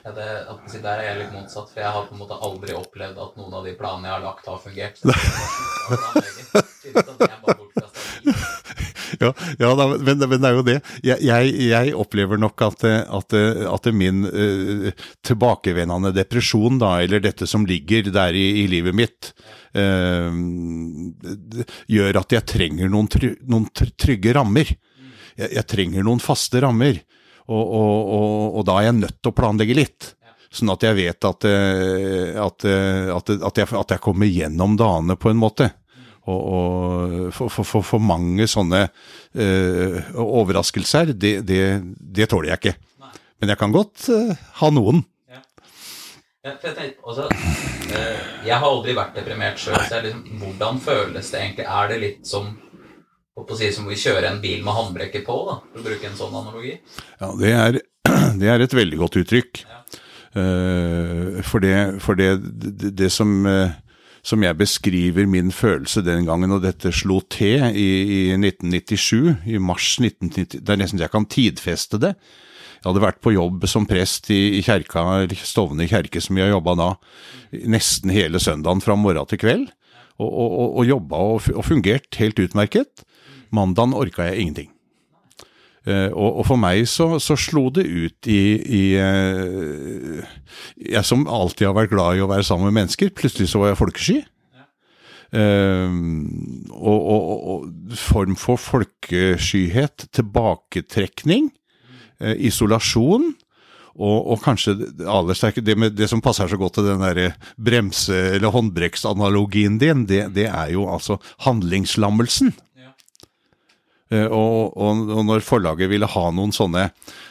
Ja, 0.06 0.12
det, 0.14 0.26
at, 0.46 0.58
si, 0.70 0.78
der 0.78 1.00
er 1.02 1.08
jeg 1.08 1.18
litt 1.24 1.32
motsatt, 1.34 1.66
for 1.72 1.82
jeg 1.82 1.90
har 1.90 2.04
på 2.06 2.14
en 2.14 2.20
måte 2.22 2.36
aldri 2.38 2.76
opplevd 2.78 3.16
at 3.24 3.38
noen 3.40 3.56
av 3.58 3.64
de 3.66 3.72
planene 3.74 4.06
jeg 4.06 4.14
har 4.14 4.22
lagt, 4.22 4.46
har 4.46 4.60
fungert. 4.62 5.00
Så 5.02 5.10
jeg 6.86 7.40
bare 7.42 7.56
det. 7.74 8.36
Ja, 9.20 9.32
ja 9.58 9.72
da, 9.78 9.86
men, 9.98 10.18
men 10.18 10.40
det 10.40 10.48
er 10.48 10.56
jo 10.56 10.64
det. 10.66 10.76
Jeg, 11.06 11.22
jeg, 11.26 11.52
jeg 11.70 11.94
opplever 11.98 12.38
nok 12.38 12.62
at, 12.66 12.84
at, 12.86 13.36
at 13.72 13.90
min 13.94 14.26
uh, 14.26 14.90
tilbakevendende 15.26 16.14
depresjon, 16.14 16.78
da, 16.82 17.00
eller 17.02 17.22
dette 17.24 17.46
som 17.50 17.66
ligger 17.66 18.02
der 18.14 18.32
i, 18.36 18.46
i 18.62 18.66
livet 18.70 18.94
mitt, 18.94 19.32
det 19.65 19.65
gjør 21.96 22.20
at 22.22 22.34
jeg 22.36 22.46
trenger 22.48 22.90
noen, 22.92 23.08
tryg, 23.12 23.38
noen 23.50 23.66
trygge 23.74 24.34
rammer. 24.36 24.70
Jeg, 25.36 25.50
jeg 25.58 25.66
trenger 25.68 26.06
noen 26.06 26.22
faste 26.22 26.62
rammer, 26.64 27.02
og, 27.46 27.64
og, 27.64 27.96
og, 28.16 28.60
og 28.60 28.68
da 28.68 28.78
er 28.80 28.88
jeg 28.88 29.00
nødt 29.02 29.18
til 29.20 29.32
å 29.32 29.36
planlegge 29.36 29.76
litt. 29.78 30.12
Sånn 30.56 30.70
at 30.72 30.84
jeg 30.86 30.96
vet 30.96 31.26
at, 31.26 31.46
eh, 31.48 32.36
at, 32.40 32.64
eh, 32.68 33.08
at, 33.12 33.32
at, 33.34 33.58
jeg, 33.60 33.68
jeg 33.76 34.02
kommer 34.02 34.30
gjennom 34.30 34.76
dagene 34.78 35.18
på 35.20 35.32
en 35.32 35.40
måte. 35.40 35.70
Og, 36.26 37.28
for, 37.34 37.52
for, 37.54 37.84
for 37.86 38.02
mange 38.02 38.48
sånne 38.50 38.80
uh, 38.90 39.98
overraskelser, 40.18 41.12
det, 41.14 41.36
det, 41.46 41.60
det 41.86 42.26
tåler 42.32 42.50
jeg 42.50 42.58
ikke. 42.58 42.72
Men 43.38 43.52
jeg 43.52 43.60
kan 43.60 43.74
godt 43.74 44.08
uh, 44.10 44.32
ha 44.58 44.70
noen. 44.74 45.04
Ja. 45.30 45.44
Ja, 46.35 46.35
for 46.35 46.35
jeg 46.35 46.35
tenkte 46.35 46.35
også 46.46 47.26
eh, 47.96 48.20
Jeg 48.46 48.54
har 48.54 48.66
aldri 48.66 48.94
vært 48.96 49.16
deprimert 49.18 49.58
sjøl, 49.60 49.78
så 49.88 50.00
liksom, 50.04 50.22
hvordan 50.42 50.80
føles 50.82 51.30
det 51.32 51.40
egentlig? 51.40 51.66
Er 51.66 51.90
det 51.90 51.98
litt 52.02 52.26
som 52.28 52.52
å 53.36 53.44
si, 53.56 53.68
som 53.74 53.88
å 53.88 53.96
kjøre 53.96 54.30
en 54.30 54.40
bil 54.40 54.62
med 54.64 54.76
håndbrekket 54.76 55.26
på, 55.26 55.36
da, 55.48 55.58
for 55.72 55.82
å 55.82 55.86
bruke 55.86 56.08
en 56.08 56.18
sånn 56.18 56.36
analogi? 56.38 56.76
Ja, 57.20 57.32
det 57.40 57.52
er, 57.52 57.80
det 58.40 58.52
er 58.52 58.64
et 58.64 58.76
veldig 58.76 59.00
godt 59.02 59.18
uttrykk. 59.20 59.64
Ja. 59.66 59.82
Eh, 60.36 61.42
for 61.46 61.64
det, 61.64 61.76
for 62.04 62.18
det, 62.18 62.30
det, 62.62 62.94
det 62.96 63.10
som, 63.12 63.38
eh, 63.48 63.76
som 64.26 64.42
jeg 64.42 64.58
beskriver 64.58 65.28
min 65.28 65.52
følelse 65.52 66.04
den 66.06 66.26
gangen, 66.28 66.54
og 66.56 66.64
dette 66.64 66.94
slo 66.94 67.20
til 67.32 67.66
i, 67.72 67.88
i 68.06 68.20
1997, 68.38 69.36
i 69.52 69.60
mars 69.60 69.96
1990, 70.00 70.62
det 70.62 70.72
er 70.72 70.80
nesten 70.80 71.00
så 71.00 71.08
jeg 71.08 71.14
kan 71.14 71.28
tidfeste 71.28 72.00
det. 72.02 72.16
Jeg 72.86 72.92
hadde 72.92 73.02
vært 73.02 73.16
på 73.18 73.32
jobb 73.34 73.64
som 73.66 73.82
prest 73.90 74.28
i, 74.30 74.60
i 74.60 74.62
kjerka, 74.62 75.02
Stovner 75.42 75.88
kjerke, 75.90 76.20
som 76.22 76.38
jeg 76.38 76.52
jobba 76.52 76.76
da, 76.78 76.84
nesten 77.66 78.12
hele 78.14 78.38
søndagen 78.38 78.78
fra 78.84 78.94
morgen 78.94 79.26
til 79.26 79.40
kveld. 79.42 79.64
Og, 80.22 80.30
og, 80.30 80.52
og, 80.68 80.84
jobba 80.86 81.18
og, 81.32 81.48
og 81.50 81.66
fungert 81.66 82.14
helt 82.20 82.38
utmerket. 82.44 83.02
Mandagen 83.50 83.96
orka 83.98 84.28
jeg 84.28 84.38
ingenting. 84.44 84.70
Uh, 85.82 86.14
og, 86.14 86.30
og 86.38 86.46
for 86.46 86.62
meg 86.62 86.84
så, 86.90 87.08
så 87.22 87.34
slo 87.38 87.64
det 87.74 87.84
ut 87.86 88.26
i, 88.30 88.40
i 88.74 88.80
uh, 88.98 90.22
Jeg 90.78 91.02
som 91.06 91.26
alltid 91.30 91.68
har 91.68 91.76
vært 91.76 91.92
glad 91.92 92.18
i 92.18 92.24
å 92.24 92.30
være 92.30 92.46
sammen 92.46 92.70
med 92.70 92.84
mennesker, 92.84 93.10
plutselig 93.18 93.50
så 93.50 93.64
var 93.64 93.74
jeg 93.74 93.82
folkesky. 93.82 94.16
Uh, 95.34 95.90
og, 96.70 96.98
og, 97.02 97.30
og, 97.50 97.68
form 97.98 98.38
for 98.38 98.62
folkeskyhet, 98.62 100.06
tilbaketrekning, 100.14 101.50
isolasjon. 102.20 103.34
Og, 103.96 104.26
og 104.28 104.42
kanskje 104.44 104.74
det 104.76 105.06
aller 105.08 105.32
sterke, 105.32 105.62
det, 105.64 105.72
med, 105.80 105.94
det 105.96 106.04
som 106.10 106.20
passer 106.20 106.50
så 106.52 106.58
godt 106.60 106.74
til 106.76 106.84
den 106.84 107.00
der 107.00 107.32
bremse- 107.56 108.36
eller 108.36 108.52
håndbrekksanalogien 108.52 109.78
din, 109.80 110.02
det, 110.04 110.34
det 110.36 110.50
er 110.50 110.74
jo 110.74 110.84
altså 110.92 111.16
handlingslammelsen. 111.46 112.52
Ja. 112.76 112.90
Eh, 114.12 114.26
Og, 114.28 114.76
og, 114.76 115.00
og 115.08 115.24
når 115.24 115.40
forlaget 115.40 115.88
ville 115.88 116.10
ha 116.12 116.24
noen 116.28 116.52
sånne, 116.52 116.90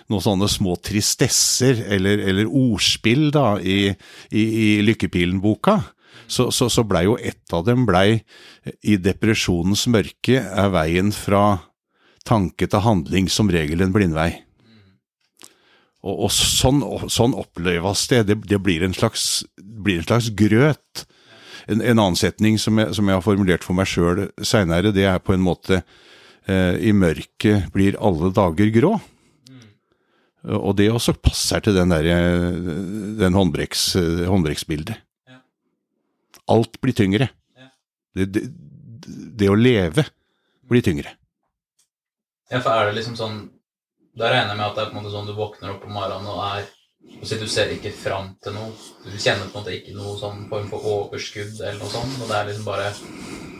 noen 0.10 0.26
sånne 0.26 0.50
små 0.50 0.74
tristesser 0.82 1.86
eller, 1.86 2.26
eller 2.26 2.50
ordspill 2.50 3.30
da, 3.30 3.60
i, 3.62 3.94
i, 4.34 4.42
i 4.42 4.68
Lykkepilen-boka, 4.90 5.78
så, 6.26 6.50
så, 6.50 6.66
så 6.74 6.82
blei 6.82 7.04
jo 7.06 7.20
ett 7.22 7.54
av 7.54 7.68
dem 7.68 7.86
blei 7.86 8.24
I 8.82 8.98
depresjonens 8.98 9.86
mørke 9.94 10.42
er 10.42 10.74
veien 10.74 11.14
fra 11.14 11.60
tanke 12.26 12.66
til 12.66 12.82
handling 12.82 13.30
som 13.30 13.54
regel 13.54 13.86
en 13.86 13.94
blindvei. 13.94 14.32
Og, 16.06 16.28
og 16.28 16.32
sånn, 16.34 16.84
sånn 17.10 17.34
oppleves 17.38 18.06
det. 18.12 18.24
Det, 18.30 18.38
det 18.46 18.62
blir, 18.62 18.86
en 18.86 18.94
slags, 18.94 19.44
blir 19.58 20.04
en 20.04 20.08
slags 20.08 20.30
grøt. 20.38 21.06
En, 21.66 21.82
en 21.82 21.98
annen 21.98 22.20
setning 22.20 22.60
som 22.62 22.78
jeg, 22.78 22.94
som 22.94 23.10
jeg 23.10 23.18
har 23.18 23.26
formulert 23.26 23.66
for 23.66 23.78
meg 23.78 23.90
sjøl 23.90 24.28
seinere, 24.46 24.94
det 24.94 25.08
er 25.10 25.24
på 25.24 25.34
en 25.34 25.42
måte 25.42 25.80
eh, 25.82 26.78
I 26.78 26.94
mørket 26.94 27.72
blir 27.74 27.98
alle 27.98 28.30
dager 28.38 28.70
grå. 28.76 28.94
Og 30.46 30.76
det 30.78 30.92
også 30.94 31.16
passer 31.18 31.64
til 31.66 31.74
den, 31.74 31.90
der, 31.90 32.06
den 33.18 33.34
håndbrekks, 33.34 33.96
håndbrekksbildet. 34.30 35.00
Ja. 35.26 35.40
Alt 36.54 36.78
blir 36.86 36.94
tyngre. 36.94 37.32
Ja. 37.58 37.72
Det, 38.14 38.28
det, 38.36 38.44
det 39.42 39.50
å 39.50 39.58
leve 39.58 40.06
blir 40.70 40.86
tyngre. 40.86 41.16
Ja, 42.52 42.60
for 42.60 42.76
er 42.76 42.92
det 42.92 43.00
liksom 43.00 43.18
sånn 43.18 43.40
Da 44.16 44.32
regner 44.32 44.54
jeg 44.54 44.60
med 44.62 44.66
at 44.70 44.78
det 44.78 44.84
er 44.86 44.90
på 44.92 44.96
en 44.96 45.02
måte 45.04 45.14
sånn 45.14 45.28
du 45.28 45.36
våkner 45.36 45.74
opp 45.74 45.86
om 45.88 45.96
morgenen 45.98 46.32
og 46.32 46.42
er 46.48 46.68
og 47.06 47.28
Du 47.40 47.48
ser 47.48 47.70
ikke 47.74 47.92
fram 47.94 48.32
til 48.44 48.56
noe. 48.56 48.72
Du 49.06 49.14
kjenner 49.14 49.46
på 49.50 49.60
en 49.60 49.62
måte 49.62 49.76
ikke 49.76 49.94
noe 49.96 50.16
sånn 50.20 50.48
form 50.50 50.66
for 50.72 50.88
overskudd 50.90 51.60
eller 51.60 51.78
noe 51.80 51.92
sånt. 51.92 52.18
Og 52.22 52.30
det 52.30 52.38
er 52.38 52.50
liksom 52.50 52.66
bare 52.68 52.90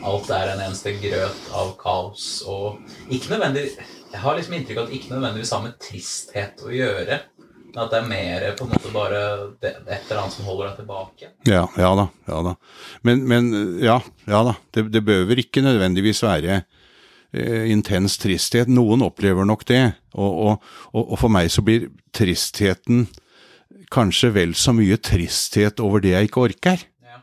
Alt 0.06 0.28
er 0.34 0.50
en 0.52 0.62
eneste 0.66 0.92
grøt 1.00 1.46
av 1.56 1.72
kaos 1.80 2.26
og 2.46 2.82
Ikke 3.08 3.32
nødvendig 3.32 3.64
Jeg 3.72 4.20
har 4.22 4.36
liksom 4.36 4.58
inntrykk 4.58 4.80
av 4.80 4.84
at 4.84 4.92
det 4.92 4.98
ikke 5.00 5.14
nødvendigvis 5.14 5.54
har 5.54 5.64
med 5.64 5.78
tristhet 5.82 6.62
å 6.66 6.72
gjøre. 6.74 7.20
Men 7.72 7.82
at 7.84 7.92
det 7.92 7.98
er 7.98 8.10
mer 8.10 8.46
på 8.56 8.66
en 8.66 8.72
måte 8.72 8.92
bare 8.94 9.22
det, 9.62 9.72
et 9.84 10.06
eller 10.06 10.22
annet 10.22 10.36
som 10.36 10.46
holder 10.48 10.70
deg 10.70 10.78
tilbake. 10.80 11.30
Ja, 11.48 11.64
ja 11.76 11.90
da. 11.98 12.06
ja 12.30 12.38
da. 12.46 12.54
Men, 13.04 13.24
men 13.28 13.50
ja, 13.82 13.98
ja 14.30 14.42
da. 14.46 14.54
Det, 14.72 14.86
det 14.94 15.04
behøver 15.04 15.42
ikke 15.42 15.64
nødvendigvis 15.66 16.22
være 16.24 16.62
intens 17.70 18.18
tristhet. 18.22 18.68
Noen 18.68 19.04
opplever 19.06 19.46
nok 19.48 19.64
det. 19.68 19.84
Og, 20.16 20.32
og, 20.48 20.66
og, 20.96 21.16
for 21.20 21.32
meg 21.32 21.50
så 21.52 21.64
blir 21.64 21.88
tristheten 22.16 23.06
kanskje 23.92 24.32
vel 24.34 24.54
så 24.58 24.74
mye 24.74 24.98
tristhet 24.98 25.80
over 25.84 26.02
det 26.02 26.14
jeg 26.14 26.30
ikke 26.30 26.44
orker. 26.48 26.84
Ja. 27.06 27.20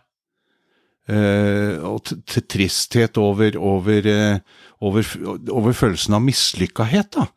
Eh, 1.11 1.83
og 1.83 2.13
tristhet 2.47 3.17
over, 3.19 3.57
over, 3.59 4.07
eh, 4.07 4.37
over, 4.79 5.07
over 5.51 5.75
følelsen 5.75 6.15
av 6.15 6.23
mislykkahet, 6.23 7.17
da. 7.17 7.27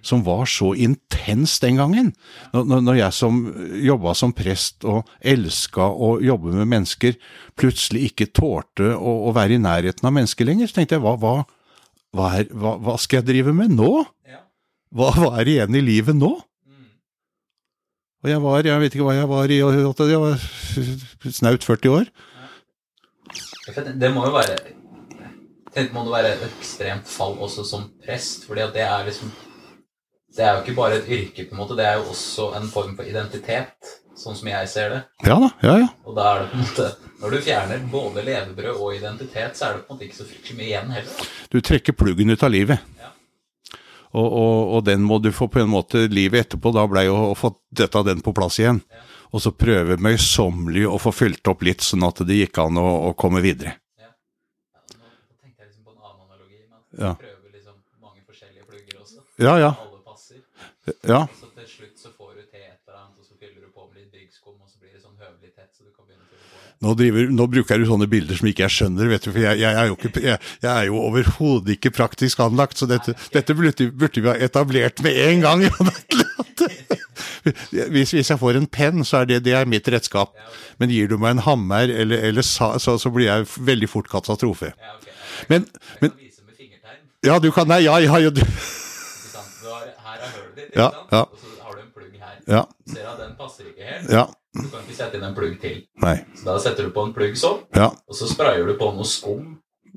Som 0.00 0.22
var 0.24 0.46
så 0.48 0.70
intens 0.80 1.58
den 1.60 1.76
gangen. 1.76 2.14
Når- 2.54 2.80
når 2.86 2.96
jeg 2.96 3.12
som 3.12 3.42
jobba 3.84 4.14
som 4.16 4.32
prest 4.32 4.86
og 4.88 5.04
elska 5.20 5.84
å 5.92 6.14
jobbe 6.24 6.54
med 6.54 6.70
mennesker, 6.72 7.18
plutselig 7.54 8.08
ikke 8.08 8.32
tålte 8.32 8.94
å, 8.96 9.28
å 9.28 9.34
være 9.36 9.58
i 9.58 9.60
nærheten 9.60 10.08
av 10.08 10.14
mennesker 10.16 10.48
lenger, 10.48 10.70
så 10.70 10.80
tenkte 10.80 10.96
jeg 10.96 11.04
hva, 11.04 11.18
hva, 11.20 11.44
hva, 12.16 12.30
er, 12.40 12.48
hva, 12.50 12.74
hva 12.82 12.96
skal 12.98 13.20
jeg 13.20 13.28
drive 13.28 13.54
med 13.54 13.74
nå? 13.76 13.90
Hva, 14.90 15.12
hva 15.14 15.34
er 15.38 15.52
igjen 15.52 15.76
i 15.78 15.82
livet 15.84 16.16
nå? 16.18 16.32
Mm. 16.66 16.88
Og 18.24 18.32
jeg 18.32 18.42
var, 18.42 18.66
jeg 18.66 18.82
vet 18.82 18.96
ikke 18.96 19.06
hva 19.06 19.14
jeg 19.14 19.30
var 19.30 19.52
i, 19.54 19.60
jeg 19.60 20.22
var 20.24 20.42
snaut 21.38 21.66
40 21.66 21.94
år. 22.00 22.10
Det, 23.70 24.10
må 24.10 24.24
jo 24.26 24.32
være 24.34 24.56
Det 25.74 25.84
må 25.94 26.02
det 26.02 26.14
være 26.16 26.32
et 26.34 26.44
ekstremt 26.48 27.06
fall 27.06 27.36
også 27.38 27.62
som 27.68 27.86
prest, 28.02 28.48
fordi 28.48 28.64
at 28.64 28.74
det 28.74 28.82
er 28.82 29.06
liksom 29.06 29.30
Det 30.34 30.42
er 30.42 30.56
jo 30.56 30.64
ikke 30.64 30.74
bare 30.74 30.98
et 30.98 31.08
yrke, 31.10 31.46
på 31.46 31.54
en 31.54 31.60
måte, 31.62 31.76
det 31.78 31.86
er 31.86 31.98
jo 31.98 32.10
også 32.10 32.52
en 32.58 32.68
form 32.70 32.96
for 32.96 33.06
identitet, 33.06 33.94
sånn 34.20 34.36
som 34.38 34.48
jeg 34.50 34.68
ser 34.68 34.90
det. 34.94 34.98
Ja 35.26 35.36
da, 35.42 35.48
ja 35.64 35.74
ja. 35.82 35.88
Og 36.08 36.16
da 36.18 36.26
er 36.34 36.42
det 36.42 36.50
på 36.52 36.58
en 36.58 36.66
måte 36.66 36.88
Når 37.20 37.34
du 37.34 37.38
fjerner 37.44 37.82
både 37.92 38.22
levebrød 38.24 38.76
og 38.80 38.94
identitet, 38.96 39.56
så 39.58 39.66
er 39.66 39.74
det 39.74 39.82
på 39.84 39.92
en 39.92 39.96
måte 39.98 40.06
ikke 40.06 40.16
så 40.20 40.24
fryktelig 40.28 40.56
mye 40.56 40.68
igjen 40.70 40.92
heller. 40.96 41.26
Du 41.52 41.58
trekker 41.60 41.96
pluggen 42.00 42.32
ut 42.32 42.44
av 42.46 42.52
livet. 42.54 42.80
Ja. 43.00 43.10
Og, 44.16 44.24
og, 44.26 44.72
og 44.76 44.84
den 44.88 45.04
må 45.06 45.18
du 45.22 45.28
få 45.36 45.46
på 45.52 45.60
en 45.60 45.68
måte 45.70 46.06
livet 46.10 46.46
etterpå. 46.46 46.72
Da 46.74 46.86
blei 46.90 47.04
jo 47.10 47.18
å 47.28 47.34
få 47.38 47.52
dette 47.76 48.00
den 48.08 48.22
på 48.24 48.32
plass 48.34 48.56
igjen. 48.62 48.80
Ja. 48.88 49.02
Og 49.36 49.44
så 49.44 49.52
prøve 49.54 49.98
møysommelig 50.02 50.86
å 50.90 50.96
få 50.98 51.12
fylt 51.14 51.46
opp 51.52 51.60
litt, 51.68 51.84
sånn 51.86 52.02
at 52.08 52.24
det 52.26 52.40
gikk 52.40 52.58
an 52.64 52.80
å, 52.80 52.86
å 53.10 53.12
komme 53.20 53.44
videre. 53.44 53.76
Ja, 54.00 54.08
nå, 54.96 55.04
nå 55.04 55.36
tenkte 55.36 55.62
jeg 55.62 55.68
liksom 55.68 55.84
på 55.84 55.92
en 55.92 56.00
annen 56.00 56.24
analogi, 56.24 56.64
at 56.64 57.04
Ja. 57.04 57.12
prøver 57.20 57.52
liksom 57.60 57.76
mange 58.02 58.24
forskjellige 58.26 58.64
plugger 58.66 59.04
også. 59.04 59.20
Ja, 59.44 59.54
ja. 59.62 59.70
Alle 59.84 60.02
passer. 60.08 60.40
Ja, 61.06 61.20
over 63.90 63.98
litt 63.98 64.12
bryggskum, 64.14 64.54
og 64.54 64.68
så 64.70 64.78
blir 64.78 64.94
det 64.94 65.02
sånn 65.02 65.16
høvelig 65.18 65.50
tett, 65.56 65.70
så 65.74 65.82
du 65.82 65.90
kan 65.90 66.06
begynne 66.06 66.26
til 66.30 66.38
å 66.38 66.46
gå 66.46 66.60
nå, 66.80 66.94
driver, 66.96 67.32
nå, 67.36 67.46
bruker 67.52 67.80
du 67.80 67.86
sånne 67.88 68.06
bilder 68.10 68.38
som 68.38 68.48
ikke 68.48 68.64
jeg 68.64 68.74
skjønner, 68.76 69.10
vet 69.10 69.26
du, 69.26 69.30
for 69.32 69.42
jeg, 69.42 69.58
jeg 69.60 69.78
er 69.80 69.90
jo, 69.90 69.96
ikke, 69.98 70.22
jeg, 70.24 70.38
jeg 70.64 70.86
jo 70.88 71.02
overhodet 71.02 71.74
ikke 71.76 71.92
praktisk 71.96 72.40
anlagt, 72.44 72.78
så 72.80 72.88
dette, 72.88 73.16
dette 73.34 73.56
burde, 73.56 73.90
burde, 73.90 74.22
vi 74.22 74.30
ha 74.30 74.36
etablert 74.46 75.02
med 75.04 75.18
en 75.26 75.44
gang. 75.44 75.66
Hvis, 77.40 78.10
hvis, 78.12 78.28
jeg 78.28 78.36
får 78.36 78.58
en 78.58 78.66
penn, 78.68 79.04
så 79.06 79.22
er 79.22 79.28
det, 79.30 79.38
det 79.46 79.54
er 79.56 79.68
mitt 79.68 79.86
redskap. 79.88 80.34
Men 80.76 80.92
gir 80.92 81.08
du 81.08 81.16
meg 81.16 81.38
en 81.38 81.44
hammer 81.46 81.88
eller, 81.88 82.20
eller 82.28 82.44
sa, 82.44 82.74
så, 82.76 82.98
så, 83.00 83.08
blir 83.14 83.30
jeg 83.30 83.46
veldig 83.64 83.88
fort 83.88 84.10
katastrofe. 84.12 84.74
Ja, 84.76 84.96
okay. 84.98 85.14
Men, 85.48 85.64
men 86.02 86.12
Ja, 87.24 87.38
du 87.40 87.48
kan 87.52 87.68
Nei, 87.68 87.80
ja, 87.86 87.96
ja, 88.04 88.20
ja 88.20 88.32
du. 88.32 88.42
Her 88.44 90.20
er 90.20 90.28
hølet 90.36 90.52
ditt, 90.58 90.68
ikke 90.68 90.76
sant? 90.76 90.76
Ja, 90.76 90.90
ja 91.16 91.24
ja, 92.50 92.64
Ser 92.90 93.06
at 93.12 93.18
den 93.22 93.36
passer 93.38 93.70
ikke 93.70 93.86
helt. 93.86 94.10
ja. 94.10 94.26
Du 94.50 94.64
kan 94.66 94.80
ikke 94.82 94.96
sette 94.98 95.14
inn 95.20 95.22
en 95.28 95.34
plugg 95.36 95.60
til. 95.62 95.76
Nei. 96.02 96.16
Så 96.34 96.48
da 96.48 96.56
setter 96.58 96.88
du 96.88 96.90
på 96.94 97.04
en 97.06 97.12
plugg 97.14 97.36
sånn, 97.38 97.60
Ja, 97.76 97.86
og 97.94 98.16
så 98.18 98.26
sprayer 98.26 98.66
du 98.66 98.74
på 98.80 98.88
noe 98.96 99.06
skum 99.06 99.52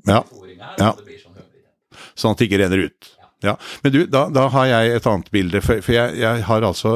ja. 0.06 0.20
her, 0.22 0.76
Ja. 0.78 0.92
så 0.94 1.02
sånn. 1.02 1.40
Sånn 2.14 2.36
at 2.36 2.38
det 2.38 2.46
ikke 2.46 2.60
renner 2.62 2.84
ut. 2.86 3.10
Ja, 3.44 3.56
Men 3.82 3.92
du, 3.92 3.98
da, 4.06 4.28
da 4.32 4.46
har 4.54 4.66
jeg 4.70 4.94
et 4.96 5.06
annet 5.10 5.26
bilde. 5.34 5.60
For, 5.60 5.82
for 5.84 5.92
jeg, 5.92 6.14
jeg 6.22 6.44
har 6.46 6.62
altså 6.64 6.92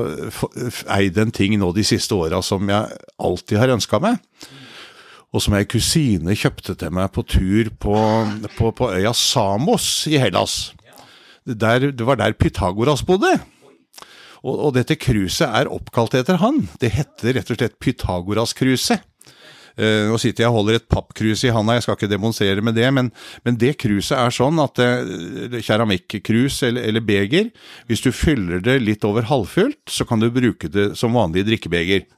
eid 0.95 1.19
en 1.21 1.35
ting 1.35 1.59
nå 1.61 1.73
de 1.77 1.83
siste 1.85 2.15
åra 2.17 2.39
som 2.47 2.71
jeg 2.71 2.97
alltid 3.21 3.59
har 3.61 3.75
ønska 3.75 3.99
meg. 4.01 4.23
Og 5.35 5.43
som 5.45 5.59
ei 5.59 5.67
kusine 5.69 6.33
kjøpte 6.39 6.73
til 6.81 6.95
meg 6.95 7.11
på 7.13 7.27
tur 7.29 7.69
på, 7.83 7.97
på, 8.57 8.71
på 8.79 8.89
øya 8.95 9.13
Samos 9.13 10.07
i 10.09 10.17
Hellas. 10.23 10.71
Der, 11.45 11.91
det 11.93 12.07
var 12.07 12.17
der 12.21 12.33
Pythagoras 12.39 13.03
bodde. 13.05 13.35
Og, 14.45 14.55
og 14.55 14.75
dette 14.77 14.99
cruiset 15.01 15.49
er 15.49 15.71
oppkalt 15.73 16.17
etter 16.19 16.41
han. 16.43 16.65
Det 16.81 16.93
heter 16.95 17.39
rett 17.39 17.53
og 17.53 17.59
slett 17.59 17.79
Pythagoras-cruiset. 17.83 19.05
Eh, 19.79 20.09
nå 20.11 20.17
sitter 20.19 20.43
jeg 20.43 20.51
og 20.51 20.57
holder 20.59 20.81
et 20.81 20.89
pappkrus 20.91 21.45
i 21.47 21.53
handa, 21.55 21.77
jeg 21.77 21.85
skal 21.85 21.95
ikke 21.95 22.11
demonstrere 22.11 22.63
med 22.67 22.75
det, 22.75 22.89
men, 22.91 23.13
men 23.47 23.59
det 23.61 23.77
kruset 23.79 24.17
er 24.19 24.35
sånn 24.35 24.59
at 24.59 24.81
eh, 24.83 25.61
keramikkrus 25.63 26.65
eller, 26.67 26.89
eller 26.91 27.05
beger, 27.07 27.53
hvis 27.87 28.03
du 28.03 28.11
fyller 28.11 28.65
det 28.65 28.81
litt 28.83 29.07
over 29.07 29.29
halvfullt, 29.31 29.85
så 29.87 30.07
kan 30.09 30.19
du 30.19 30.33
bruke 30.35 30.71
det 30.75 30.91
som 30.99 31.15
vanlig 31.15 31.47
drikkebeger. 31.47 32.09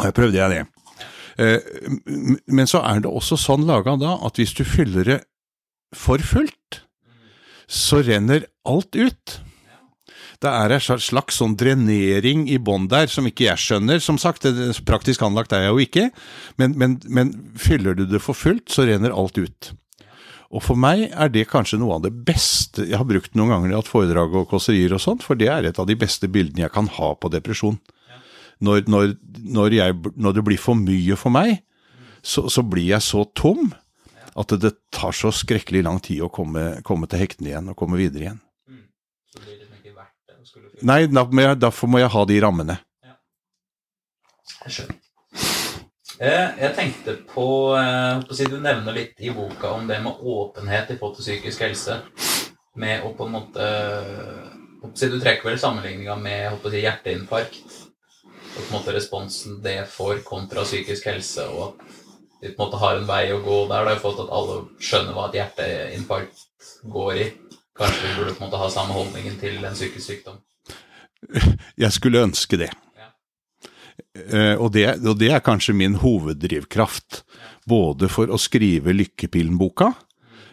Og 0.00 0.08
jeg 0.08 0.16
prøvde 0.18 0.40
jeg 0.40 0.56
det. 0.56 0.64
Eh, 1.38 1.70
men 2.50 2.66
så 2.66 2.82
er 2.86 3.04
det 3.04 3.10
også 3.10 3.38
sånn 3.38 3.68
laga 3.68 3.94
da 4.00 4.16
at 4.26 4.40
hvis 4.40 4.56
du 4.58 4.64
fyller 4.66 5.06
det 5.06 5.20
for 5.94 6.22
fullt, 6.22 6.82
så 7.70 8.02
renner 8.02 8.48
alt 8.66 8.98
ut. 8.98 9.38
Det 10.40 10.48
er 10.48 10.72
en 10.72 11.02
slags 11.04 11.36
sånn 11.36 11.52
drenering 11.60 12.46
i 12.48 12.56
bånn 12.56 12.86
der 12.88 13.10
som 13.12 13.26
ikke 13.28 13.44
jeg 13.44 13.60
skjønner. 13.60 14.00
Som 14.00 14.16
sagt, 14.20 14.46
praktisk 14.88 15.20
anlagt 15.26 15.52
er 15.52 15.66
jeg 15.66 15.74
jo 15.74 15.84
ikke, 15.84 16.06
men, 16.60 16.76
men, 16.80 16.96
men 17.12 17.34
fyller 17.60 17.98
du 17.98 18.06
det 18.08 18.22
for 18.24 18.38
fullt, 18.38 18.70
så 18.72 18.86
renner 18.88 19.12
alt 19.12 19.36
ut. 19.36 19.72
Og 20.50 20.64
for 20.64 20.80
meg 20.80 21.04
er 21.12 21.30
det 21.30 21.46
kanskje 21.50 21.78
noe 21.78 22.00
av 22.00 22.02
det 22.02 22.10
beste 22.26 22.82
Jeg 22.82 22.98
har 22.98 23.06
brukt 23.06 23.36
noen 23.38 23.52
ganger 23.52 23.70
i 23.70 23.76
hatt 23.76 23.90
foredrag 23.90 24.32
og 24.34 24.48
kåserier 24.50 24.96
og 24.96 25.02
sånt, 25.02 25.22
for 25.22 25.38
det 25.38 25.46
er 25.52 25.68
et 25.68 25.78
av 25.78 25.86
de 25.86 25.94
beste 25.98 26.26
bildene 26.32 26.64
jeg 26.64 26.74
kan 26.74 26.88
ha 26.96 27.12
på 27.14 27.30
depresjon. 27.30 27.78
Når, 28.60 28.82
når, 28.90 29.14
når, 29.56 29.76
jeg, 29.76 29.96
når 30.20 30.34
det 30.36 30.44
blir 30.48 30.60
for 30.60 30.76
mye 30.76 31.16
for 31.16 31.32
meg, 31.32 31.60
så, 32.20 32.48
så 32.52 32.64
blir 32.66 32.90
jeg 32.90 33.04
så 33.04 33.24
tom 33.36 33.70
at 34.40 34.52
det 34.62 34.74
tar 34.94 35.14
så 35.16 35.30
skrekkelig 35.34 35.84
lang 35.86 36.00
tid 36.04 36.24
å 36.24 36.32
komme, 36.32 36.80
komme 36.86 37.08
til 37.10 37.22
hektene 37.22 37.52
igjen 37.52 37.70
og 37.72 37.78
komme 37.78 38.00
videre 38.00 38.26
igjen. 38.26 38.42
Så 39.30 39.38
det 39.38 39.46
blir 39.46 39.56
liksom 39.60 39.78
ikke 39.78 39.94
verdt 39.94 40.16
det 40.26 40.36
å 40.36 40.39
skulle. 40.50 40.72
Nei, 40.86 41.04
da 41.10 41.24
må 41.24 41.46
jeg, 41.46 41.60
derfor 41.62 41.90
må 41.90 42.02
jeg 42.02 42.12
ha 42.12 42.24
de 42.28 42.40
rammene. 42.44 42.78
Jeg 44.60 44.76
skjønner. 44.76 44.98
Eh, 46.20 46.48
Jeg 46.60 46.74
tenkte 46.76 47.14
på, 47.24 47.74
eh, 47.80 48.20
på 48.28 48.48
Du 48.50 48.58
nevner 48.60 48.92
litt 48.92 49.20
i 49.20 49.30
boka 49.32 49.70
om 49.72 49.86
det 49.88 50.02
med 50.02 50.20
åpenhet 50.20 50.90
i 50.90 50.96
forhold 50.98 51.16
til 51.16 51.24
psykisk 51.24 51.62
helse. 51.64 52.02
Med 52.76 53.02
å 53.04 53.14
på 53.16 53.24
en 53.26 53.32
måte 53.32 53.68
Du 54.82 55.20
trekker 55.20 55.48
vel 55.48 55.58
sammenligninga 55.58 56.16
med 56.16 56.60
si, 56.62 56.82
hjerteinfarkt. 56.82 57.64
Og 58.56 58.60
på 58.60 58.66
en 58.66 58.76
måte 58.76 58.92
responsen 58.92 59.62
det 59.62 59.86
får 59.88 60.22
kontra 60.24 60.62
psykisk 60.64 61.06
helse, 61.06 61.46
og 61.48 61.68
at 61.68 61.96
de 62.42 62.48
på 62.52 62.62
en 62.62 62.66
måte 62.66 62.80
har 62.80 62.96
en 62.96 63.06
vei 63.06 63.32
å 63.32 63.42
gå 63.44 63.68
der. 63.68 63.84
Det 63.84 63.88
har 63.88 63.96
jo 63.96 64.04
fått 64.04 64.22
at 64.24 64.32
alle 64.32 64.56
skjønner 64.80 65.16
hva 65.16 65.28
et 65.28 65.38
hjerteinfarkt 65.40 66.44
går 66.84 67.14
i. 67.16 67.26
Kanskje 67.80 68.06
vi 68.08 68.14
burde 68.18 68.34
på 68.36 68.44
en 68.44 68.48
måte 68.50 68.60
ha 68.60 68.68
samme 68.72 68.92
holdningen 68.96 69.38
til 69.40 69.58
en 69.64 69.76
psykisk 69.76 70.04
sykdom. 70.10 70.38
Jeg 71.80 71.92
skulle 71.96 72.22
ønske 72.26 72.58
det. 72.60 72.70
Ja. 72.98 73.08
Eh, 74.16 74.56
og, 74.60 74.70
det 74.76 74.86
og 75.04 75.16
det 75.20 75.30
er 75.32 75.42
kanskje 75.44 75.76
min 75.76 75.96
hoveddrivkraft. 76.00 77.22
Både 77.68 78.08
for 78.12 78.32
å 78.32 78.38
skrive 78.40 78.92
Lykkepillen-boka, 78.96 79.92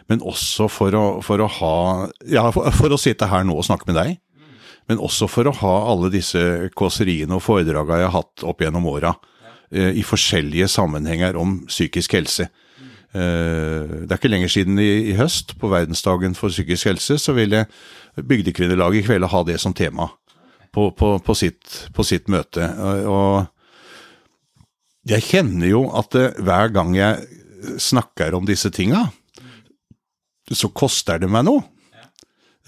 men 0.08 0.22
også 0.24 0.68
for 0.72 0.94
å, 0.96 1.04
for 1.24 1.40
å 1.44 1.48
ha 1.58 1.74
Ja, 2.24 2.46
for, 2.54 2.70
for 2.72 2.94
å 2.94 3.00
sitte 3.00 3.28
her 3.28 3.44
nå 3.44 3.58
og 3.60 3.66
snakke 3.68 3.90
med 3.90 3.98
deg. 4.00 4.18
Men 4.88 5.02
også 5.04 5.26
for 5.28 5.48
å 5.50 5.56
ha 5.60 5.74
alle 5.90 6.08
disse 6.12 6.40
kåseriene 6.76 7.36
og 7.36 7.44
foredraga 7.44 7.98
jeg 8.00 8.08
har 8.08 8.22
hatt 8.22 8.44
opp 8.48 8.62
gjennom 8.64 8.86
åra. 8.88 9.12
eh, 9.70 9.92
I 10.00 10.04
forskjellige 10.06 10.68
sammenhenger 10.72 11.36
om 11.36 11.58
psykisk 11.68 12.16
helse. 12.16 12.48
Eh, 13.18 14.06
Det 14.06 14.12
er 14.12 14.18
ikke 14.20 14.30
lenger 14.30 14.52
siden 14.52 14.78
i, 14.78 15.14
høst, 15.18 15.56
på 15.58 15.70
verdensdagen 15.72 16.36
for 16.38 16.52
psykisk 16.54 16.90
helse, 16.92 17.18
så 17.18 17.34
ville 17.36 17.64
Bygdekvinnelaget 18.18 19.02
i 19.02 19.06
kveld 19.06 19.28
ha 19.30 19.42
det 19.46 19.58
som 19.62 19.74
tema 19.74 20.08
på, 20.74 20.90
på, 20.94 21.18
på, 21.24 21.34
sitt, 21.38 21.88
på 21.94 22.04
sitt 22.06 22.28
møte. 22.28 22.66
Og 23.08 23.46
jeg 25.08 25.24
kjenner 25.24 25.70
jo 25.70 25.84
at 25.96 26.10
det, 26.14 26.26
hver 26.44 26.72
gang 26.74 26.94
jeg 26.96 27.24
snakker 27.80 28.34
om 28.36 28.46
disse 28.46 28.70
tinga, 28.74 29.06
så 30.52 30.70
koster 30.72 31.18
det 31.22 31.28
meg 31.30 31.46
noe. 31.48 31.64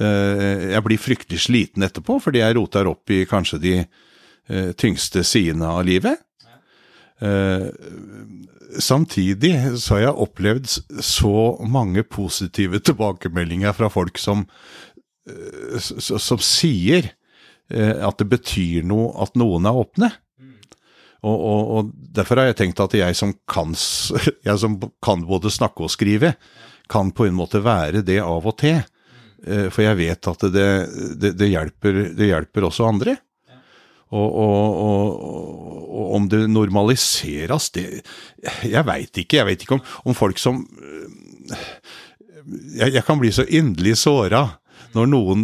Eh, 0.00 0.70
Jeg 0.72 0.82
blir 0.86 1.00
fryktelig 1.00 1.42
sliten 1.44 1.84
etterpå, 1.84 2.18
fordi 2.22 2.40
jeg 2.42 2.56
roter 2.56 2.88
opp 2.90 3.10
i 3.12 3.24
kanskje 3.28 3.60
de 3.60 3.74
eh, 3.84 4.72
tyngste 4.78 5.22
sidene 5.26 5.68
av 5.68 5.84
livet. 5.86 6.20
Eh, 7.20 7.68
Samtidig 8.78 9.80
så 9.82 9.96
har 9.96 10.02
jeg 10.04 10.22
opplevd 10.22 10.68
så 11.02 11.32
mange 11.66 12.04
positive 12.06 12.78
tilbakemeldinger 12.86 13.74
fra 13.74 13.88
folk 13.90 14.18
som, 14.22 14.44
eh, 15.26 15.80
som 15.98 16.38
sier 16.38 17.08
eh, 17.66 17.96
at 17.98 18.20
det 18.22 18.28
betyr 18.30 18.86
noe 18.86 19.10
at 19.24 19.34
noen 19.34 19.66
er 19.66 19.80
åpne. 19.80 20.12
Og, 21.20 21.34
og, 21.34 21.72
og 21.74 21.90
derfor 22.14 22.40
har 22.40 22.52
jeg 22.52 22.60
tenkt 22.62 22.80
at 22.80 22.94
jeg 22.94 23.18
som, 23.18 23.34
kan, 23.50 23.74
jeg 24.48 24.62
som 24.62 24.78
kan 25.02 25.26
både 25.26 25.50
snakke 25.50 25.88
og 25.88 25.92
skrive, 25.92 26.36
kan 26.90 27.10
på 27.10 27.26
en 27.26 27.36
måte 27.36 27.64
være 27.66 28.04
det 28.06 28.20
av 28.22 28.46
og 28.46 28.56
til. 28.62 28.80
For 29.40 29.82
jeg 29.82 29.96
vet 29.98 30.26
at 30.30 30.46
det, 30.52 30.70
det, 31.18 31.34
det, 31.40 31.50
hjelper, 31.50 32.00
det 32.14 32.30
hjelper 32.30 32.66
også 32.70 32.86
andre. 32.86 33.18
Og, 34.10 34.28
og, 34.42 34.78
og, 34.82 35.82
og 35.86 36.14
om 36.16 36.24
det 36.30 36.40
normaliseres, 36.50 37.70
det 37.76 37.84
Jeg 38.66 38.86
veit 38.88 39.20
ikke. 39.22 39.38
Jeg 39.38 39.46
vet 39.46 39.62
ikke 39.62 39.76
om, 39.78 39.84
om 40.10 40.16
folk 40.18 40.40
som 40.42 40.64
øh, 40.82 41.60
jeg, 42.74 42.94
jeg 42.96 43.04
kan 43.06 43.20
bli 43.20 43.30
så 43.34 43.46
inderlig 43.46 43.96
såra 44.00 44.46
når 44.96 45.06
noen 45.06 45.42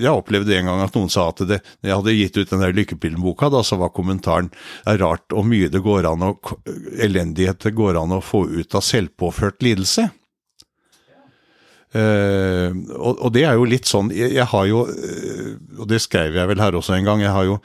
Jeg 0.00 0.08
opplevde 0.12 0.54
en 0.56 0.70
gang 0.70 0.82
at 0.84 0.94
noen 0.96 1.10
sa 1.12 1.26
at 1.28 1.42
det, 1.48 1.60
jeg 1.84 1.92
hadde 1.92 2.16
gitt 2.16 2.38
ut 2.38 2.52
den 2.52 2.62
der 2.64 2.76
Lykkepillen-boka, 2.76 3.50
da, 3.52 3.60
så 3.66 3.76
var 3.80 3.92
kommentaren 3.92 4.48
det 4.54 4.94
er 4.94 5.02
rart 5.02 5.26
hvor 5.32 5.44
mye 5.48 5.68
det 5.72 5.82
går 5.84 6.08
an 6.08 6.24
å 6.24 6.32
elendighet 7.04 7.60
det 7.66 7.74
går 7.76 8.00
an 8.00 8.16
å 8.16 8.22
få 8.24 8.46
ut 8.48 8.76
av 8.78 8.84
selvpåført 8.86 9.64
lidelse. 9.64 10.08
Eh, 11.94 12.74
og, 12.96 13.20
og 13.22 13.30
det 13.34 13.44
er 13.46 13.54
jo 13.54 13.66
litt 13.70 13.86
sånn 13.86 14.08
Jeg, 14.10 14.32
jeg 14.34 14.48
har 14.50 14.64
jo, 14.66 14.80
eh, 14.90 15.52
og 15.78 15.86
det 15.86 16.00
skrev 16.02 16.34
jeg 16.34 16.50
vel 16.50 16.58
her 16.58 16.74
også 16.74 16.96
en 16.96 17.06
gang, 17.06 17.22
jeg 17.22 17.30
har 17.30 17.46
jo 17.46 17.60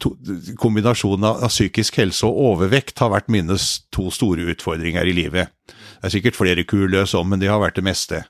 to, 0.00 0.14
kombinasjonen 0.60 1.26
av, 1.28 1.42
av 1.44 1.52
psykisk 1.52 1.98
helse 2.00 2.24
og 2.24 2.38
overvekt 2.54 3.02
har 3.04 3.12
vært 3.12 3.28
mine 3.32 3.58
to 3.92 4.06
store 4.14 4.46
utfordringer 4.54 5.04
i 5.04 5.12
livet. 5.16 5.52
Det 5.68 6.08
er 6.08 6.14
sikkert 6.16 6.38
flere 6.38 6.64
kur 6.68 6.88
løs 6.88 7.12
om, 7.18 7.28
men 7.28 7.42
det 7.42 7.52
har 7.52 7.60
vært 7.60 7.76
det 7.76 7.84
meste. 7.84 8.22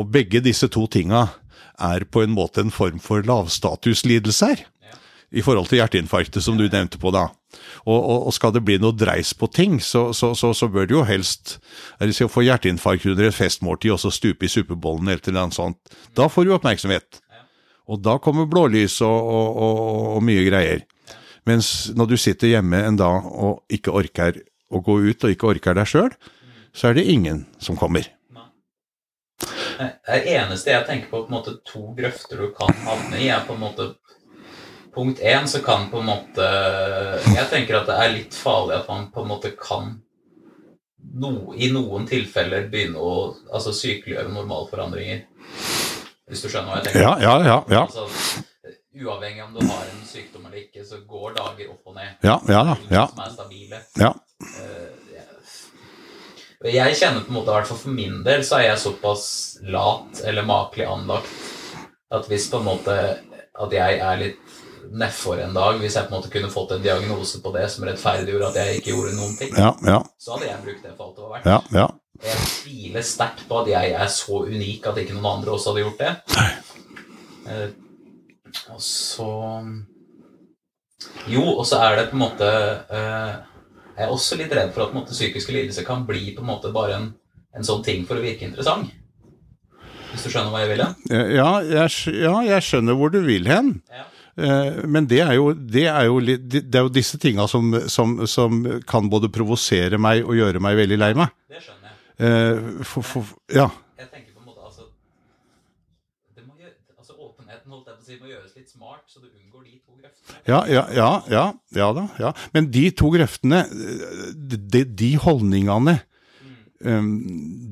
Og 0.00 0.08
begge 0.14 0.40
disse 0.44 0.70
to 0.72 0.86
tinga 0.88 1.26
er 1.78 2.08
på 2.08 2.24
en 2.24 2.32
måte 2.32 2.64
en 2.64 2.72
form 2.74 2.98
for 3.02 3.24
lavstatuslidelser 3.28 4.64
i 5.30 5.42
forhold 5.44 5.68
til 5.68 5.82
hjerteinfarktet 5.82 6.44
som 6.44 6.56
du 6.56 6.64
nevnte 6.64 7.00
på 7.00 7.12
da. 7.12 7.26
Og, 7.84 7.96
og, 7.98 8.26
og 8.28 8.34
skal 8.36 8.52
det 8.54 8.62
bli 8.64 8.78
noe 8.80 8.96
dreis 8.96 9.34
på 9.36 9.48
ting, 9.52 9.78
så, 9.84 10.08
så, 10.16 10.32
så, 10.38 10.54
så 10.56 10.68
bør 10.72 10.88
du 10.88 10.94
jo 10.98 11.04
helst 11.08 11.58
si, 12.12 12.28
få 12.28 12.44
hjerteinfarkt 12.46 13.08
under 13.12 13.28
et 13.28 13.36
festmåltid 13.36 13.94
og 13.96 14.02
så 14.02 14.12
stupe 14.14 14.48
i 14.48 14.52
suppebollen 14.52 15.10
eller 15.12 15.36
noe 15.36 15.54
sånt. 15.54 15.80
Da 16.16 16.30
får 16.32 16.48
du 16.48 16.54
oppmerksomhet. 16.56 17.22
Og 17.88 18.02
da 18.04 18.18
kommer 18.20 18.48
blålys 18.48 18.98
og, 19.04 19.60
og 19.64 20.20
mye 20.24 20.44
greier. 20.44 20.84
Mens 21.48 21.88
når 21.96 22.10
du 22.10 22.16
sitter 22.20 22.52
hjemme 22.52 22.82
en 22.84 22.98
dag 23.00 23.24
og 23.24 23.64
ikke 23.72 23.94
orker 23.96 24.42
å 24.68 24.82
gå 24.84 24.98
ut, 25.06 25.24
og 25.24 25.32
ikke 25.32 25.48
orker 25.54 25.76
deg 25.78 25.88
sjøl, 25.88 26.12
så 26.76 26.90
er 26.90 26.98
det 26.98 27.08
ingen 27.08 27.46
som 27.62 27.78
kommer. 27.80 28.10
Det 29.78 30.18
eneste 30.34 30.74
jeg 30.74 30.84
tenker 30.88 31.08
på, 31.08 31.22
på 31.22 31.30
en 31.30 31.36
måte 31.38 31.54
to 31.68 31.94
grøfter 31.96 32.42
du 32.42 32.50
kan 32.56 32.74
havne 32.84 33.20
i, 33.22 33.30
er 33.32 33.46
på 33.46 33.56
en 33.56 33.62
måte 33.62 33.92
punkt 34.98 35.20
én 35.22 35.46
så 35.46 35.60
kan 35.62 35.86
på 35.92 36.00
en 36.02 36.08
måte 36.10 36.46
Jeg 37.36 37.46
tenker 37.52 37.78
at 37.78 37.86
det 37.86 37.96
er 38.02 38.14
litt 38.16 38.34
farlig 38.34 38.80
at 38.80 38.88
man 38.90 39.04
på 39.14 39.22
en 39.22 39.30
måte 39.30 39.52
kan 39.54 39.92
no, 41.14 41.54
i 41.54 41.70
noen 41.72 42.06
tilfeller 42.10 42.66
begynne 42.72 42.98
å 43.00 43.12
altså, 43.54 43.72
sykeliggjøre 43.72 44.32
normalforandringer. 44.34 45.22
Hvis 46.28 46.42
du 46.44 46.48
skjønner 46.50 46.68
hva 46.72 46.80
jeg 46.80 46.88
tenker? 46.88 47.04
Ja, 47.06 47.12
ja, 47.22 47.34
ja. 47.46 47.58
ja. 47.72 47.84
Altså, 47.86 48.08
uavhengig 48.98 49.44
om 49.46 49.54
du 49.54 49.62
har 49.64 49.86
en 49.88 50.02
sykdom 50.06 50.48
eller 50.48 50.64
ikke, 50.64 50.84
så 50.84 50.98
går 51.08 51.38
dager 51.38 51.70
opp 51.72 51.88
og 51.92 51.96
ned. 51.96 52.16
Ja, 52.26 52.36
ja. 52.50 52.62
Ja. 52.90 53.06
Som 53.12 53.22
er 53.24 53.34
stabile. 53.36 53.82
ja. 54.02 54.12
Eh, 54.42 54.88
jeg- 56.58 56.74
Jeg 56.74 56.96
kjenner 56.98 57.22
på 57.22 57.30
en 57.30 57.38
måte, 57.38 57.52
i 57.52 57.54
hvert 57.54 57.68
fall 57.70 57.78
for 57.78 57.94
min 57.94 58.22
del, 58.26 58.40
så 58.42 58.58
er 58.58 58.64
jeg 58.72 58.78
såpass 58.82 59.24
lat 59.62 60.20
eller 60.26 60.42
makelig 60.42 60.88
anlagt 60.90 61.30
at 62.10 62.26
hvis 62.26 62.50
på 62.50 62.58
en 62.58 62.64
måte 62.66 62.94
at 63.58 63.72
jeg 63.72 63.98
er 64.00 64.16
litt 64.18 64.47
nedfor 64.92 65.40
en 65.44 65.54
dag, 65.56 65.78
hvis 65.82 65.94
jeg 65.98 66.06
på 66.08 66.14
en 66.14 66.18
måte 66.20 66.30
kunne 66.32 66.50
fått 66.52 66.72
en 66.76 66.82
diagnose 66.84 67.40
på 67.44 67.52
det 67.54 67.66
som 67.72 67.84
rettferdiggjorde 67.88 68.48
at 68.52 68.58
jeg 68.60 68.80
ikke 68.80 68.92
gjorde 68.94 69.16
noen 69.16 69.34
ting, 69.38 69.52
Ja, 69.58 69.72
ja, 69.86 69.98
så 70.18 70.36
hadde 70.36 70.48
jeg 70.50 70.62
brukt 70.64 70.82
det 70.86 70.94
for 70.96 71.08
alt 71.08 71.16
det 71.16 71.24
var 71.24 71.34
verdt. 71.38 71.72
ja. 71.80 71.88
Jeg 72.18 72.46
tviler 72.50 73.04
sterkt 73.06 73.44
på 73.48 73.60
at 73.60 73.68
jeg 73.70 73.92
er 73.94 74.08
så 74.10 74.40
unik 74.48 74.86
at 74.90 74.96
ikke 74.98 75.14
noen 75.14 75.28
andre 75.38 75.52
også 75.54 75.70
hadde 75.70 75.84
gjort 75.84 76.00
det. 76.02 76.14
Eh, 77.48 77.68
og 78.74 78.80
så 78.82 79.28
Jo, 81.30 81.44
og 81.60 81.64
så 81.68 81.78
er 81.84 81.96
det 82.00 82.08
på 82.10 82.16
en 82.18 82.22
måte 82.24 82.48
eh, 82.90 83.34
Jeg 83.98 84.06
er 84.06 84.12
også 84.14 84.38
litt 84.40 84.52
redd 84.54 84.72
for 84.74 84.86
at 84.88 84.94
måte, 84.96 85.14
psykiske 85.14 85.54
lidelser 85.54 85.86
kan 85.86 86.02
bli 86.08 86.32
på 86.36 86.42
en 86.42 86.50
måte 86.50 86.72
bare 86.74 86.96
en, 86.98 87.06
en 87.54 87.64
sånn 87.66 87.84
ting 87.86 88.04
for 88.08 88.18
å 88.18 88.22
virke 88.24 88.46
interessant. 88.46 88.90
Hvis 90.12 90.24
du 90.24 90.30
skjønner 90.32 90.50
hva 90.54 90.60
jeg 90.64 90.70
vil? 90.72 90.82
hen? 90.84 90.94
Ja, 91.36 91.48
ja, 91.66 91.86
jeg 92.48 92.62
skjønner 92.64 92.96
hvor 92.98 93.10
du 93.14 93.18
vil 93.26 93.46
hen. 93.50 93.74
Ja. 93.92 94.06
Eh, 94.38 94.84
Men 94.86 95.08
det 95.10 95.18
er 95.24 95.34
jo, 95.34 95.50
det 95.52 95.86
er 95.90 96.04
jo, 96.06 96.20
det 96.22 96.62
er 96.70 96.84
jo 96.86 96.92
disse 96.94 97.18
tinga 97.18 97.48
som, 97.50 97.72
som, 97.90 98.20
som 98.30 98.60
kan 98.86 99.10
både 99.10 99.30
provosere 99.34 99.98
meg 99.98 100.22
og 100.22 100.38
gjøre 100.38 100.62
meg 100.62 100.78
veldig 100.78 100.98
lei 101.00 101.10
meg. 101.18 101.34
Det 101.50 101.62
skjønner 101.64 101.90
jeg. 101.90 101.98
Eh, 102.28 102.84
For, 102.86 103.02
for, 103.02 103.32
ja. 103.50 103.66
Jeg 103.98 104.10
tenker 104.12 104.36
på 104.36 104.44
en 104.44 104.50
måte 104.52 104.62
altså, 104.68 104.86
gjøre, 106.38 106.72
altså 106.94 107.18
Åpenheten 107.18 107.74
holdt 107.74 107.90
jeg 107.90 107.98
på 107.98 108.04
å 108.04 108.06
si, 108.06 108.20
må 108.22 108.30
gjøres 108.30 108.54
litt 108.54 108.70
smart, 108.70 109.04
så 109.10 109.24
du 109.24 109.26
unngår 109.26 109.66
de 109.66 109.74
to 109.82 109.98
grøftene. 109.98 110.40
Ja, 110.46 110.62
ja, 110.70 110.86
ja, 110.94 111.10
ja, 111.34 111.44
ja 111.80 111.90
da. 111.98 112.06
Ja. 112.22 112.32
Men 112.54 112.70
de 112.74 112.86
to 112.94 113.10
grøftene, 113.14 113.64
eh, 113.66 114.32
de, 114.54 114.84
de 115.02 115.12
holdningene, 115.26 115.98
mm. 116.86 117.12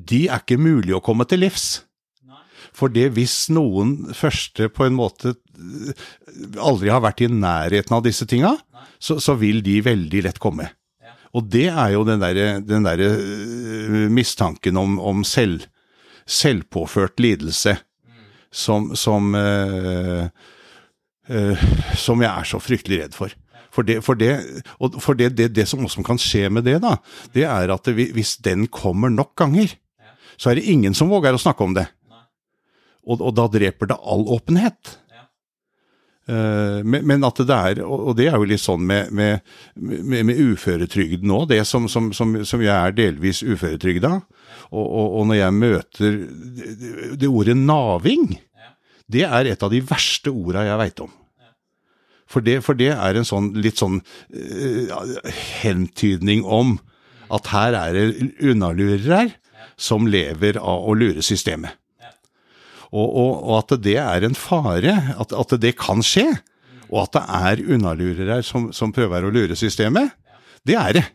de 0.07 0.25
er 0.27 0.43
ikke 0.43 0.59
mulig 0.59 0.97
å 0.97 1.03
komme 1.03 1.23
til 1.31 1.45
livs. 1.47 1.85
For 2.77 2.93
det 2.93 3.09
hvis 3.15 3.47
noen 3.53 4.13
første 4.15 4.69
på 4.69 4.85
en 4.85 4.97
måte 4.97 5.33
eh, 5.33 6.07
aldri 6.61 6.91
har 6.93 7.01
vært 7.05 7.23
i 7.25 7.31
nærheten 7.31 7.97
av 7.97 8.03
disse 8.05 8.27
tinga, 8.29 8.53
så, 8.99 9.17
så 9.23 9.37
vil 9.39 9.63
de 9.65 9.79
veldig 9.85 10.23
lett 10.27 10.41
komme. 10.41 10.69
Ja. 11.01 11.15
Og 11.37 11.49
det 11.53 11.67
er 11.71 11.95
jo 11.95 12.05
den 12.07 12.21
derre 12.21 12.59
der, 12.61 13.03
eh, 13.07 14.05
mistanken 14.13 14.77
om, 14.77 14.99
om 15.01 15.25
selv, 15.27 15.65
selvpåført 16.27 17.21
lidelse 17.23 17.77
som, 18.51 18.95
som, 18.95 19.35
eh, 19.35 20.29
eh, 21.29 21.67
som 21.95 22.23
jeg 22.23 22.31
er 22.31 22.47
så 22.47 22.61
fryktelig 22.61 23.03
redd 23.03 23.17
for. 23.17 23.33
For 23.73 23.85
det, 23.85 23.99
for 24.01 24.17
det, 24.17 24.31
og 24.81 24.95
for 25.03 25.17
det, 25.17 25.35
det, 25.37 25.67
som 25.69 25.83
også 25.85 26.01
kan 26.05 26.17
skje 26.17 26.47
med 26.49 26.65
det, 26.65 26.79
da, 26.81 26.95
det 27.35 27.43
er 27.45 27.73
at 27.73 27.89
hvis 27.93 28.37
den 28.41 28.65
kommer 28.73 29.11
nok 29.13 29.35
ganger, 29.37 29.75
så 30.37 30.49
er 30.49 30.57
det 30.57 30.69
ingen 30.69 30.95
som 30.97 31.11
våger 31.11 31.35
å 31.35 31.41
snakke 31.41 31.65
om 31.65 31.75
det. 31.77 31.85
Og, 33.07 33.21
og 33.23 33.35
da 33.37 33.47
dreper 33.51 33.89
det 33.91 33.99
all 34.03 34.25
åpenhet. 34.35 34.97
Eh, 36.27 36.79
men, 36.83 37.05
men 37.07 37.23
at 37.23 37.39
det 37.39 37.55
er, 37.55 37.79
og 37.87 38.11
det 38.19 38.27
er 38.27 38.35
jo 38.35 38.47
litt 38.49 38.59
sånn 38.59 38.83
med, 38.83 39.13
med, 39.15 39.45
med, 39.79 40.25
med 40.27 40.41
uføretrygden 40.51 41.29
nå, 41.31 41.45
det 41.47 41.61
som, 41.69 41.87
som, 41.91 42.09
som, 42.15 42.35
som 42.43 42.63
jeg 42.63 42.73
er 42.73 42.97
delvis 42.97 43.39
uføretrygda, 43.47 44.11
og, 44.67 44.83
og, 44.83 45.05
og 45.21 45.29
når 45.29 45.39
jeg 45.39 45.55
møter 45.55 46.17
det, 46.57 47.13
det 47.21 47.31
ordet 47.31 47.55
naving, 47.61 48.33
det 49.07 49.23
er 49.23 49.53
et 49.53 49.63
av 49.63 49.71
de 49.71 49.79
verste 49.87 50.33
orda 50.33 50.65
jeg 50.67 50.81
veit 50.83 51.05
om. 51.05 51.15
For 52.27 52.43
det, 52.43 52.57
for 52.65 52.75
det 52.75 52.91
er 52.91 53.15
en 53.15 53.27
sånn 53.27 53.53
litt 53.55 53.79
sånn 53.79 54.01
uh, 54.35 55.29
hentydning 55.63 56.43
om 56.43 56.75
at 57.31 57.47
her 57.53 57.77
er 57.79 57.95
det 57.95 58.31
unnalurere 58.43 59.29
som 59.79 60.09
lever 60.11 60.59
av 60.59 60.89
å 60.91 60.95
lure 60.97 61.23
systemet. 61.23 61.79
Og, 62.93 63.07
og, 63.07 63.31
og 63.43 63.53
at 63.59 63.75
det 63.83 63.97
er 63.99 64.23
en 64.23 64.37
fare, 64.37 64.95
at, 65.19 65.33
at 65.35 65.55
det 65.61 65.75
kan 65.79 66.03
skje, 66.05 66.29
og 66.87 67.03
at 67.03 67.17
det 67.17 67.23
er 67.41 67.63
unnalurere 67.75 68.41
som, 68.47 68.69
som 68.75 68.93
prøver 68.95 69.27
å 69.27 69.31
lure 69.33 69.57
systemet, 69.59 70.13
det 70.67 70.77
er 70.79 70.99
det. 70.99 71.07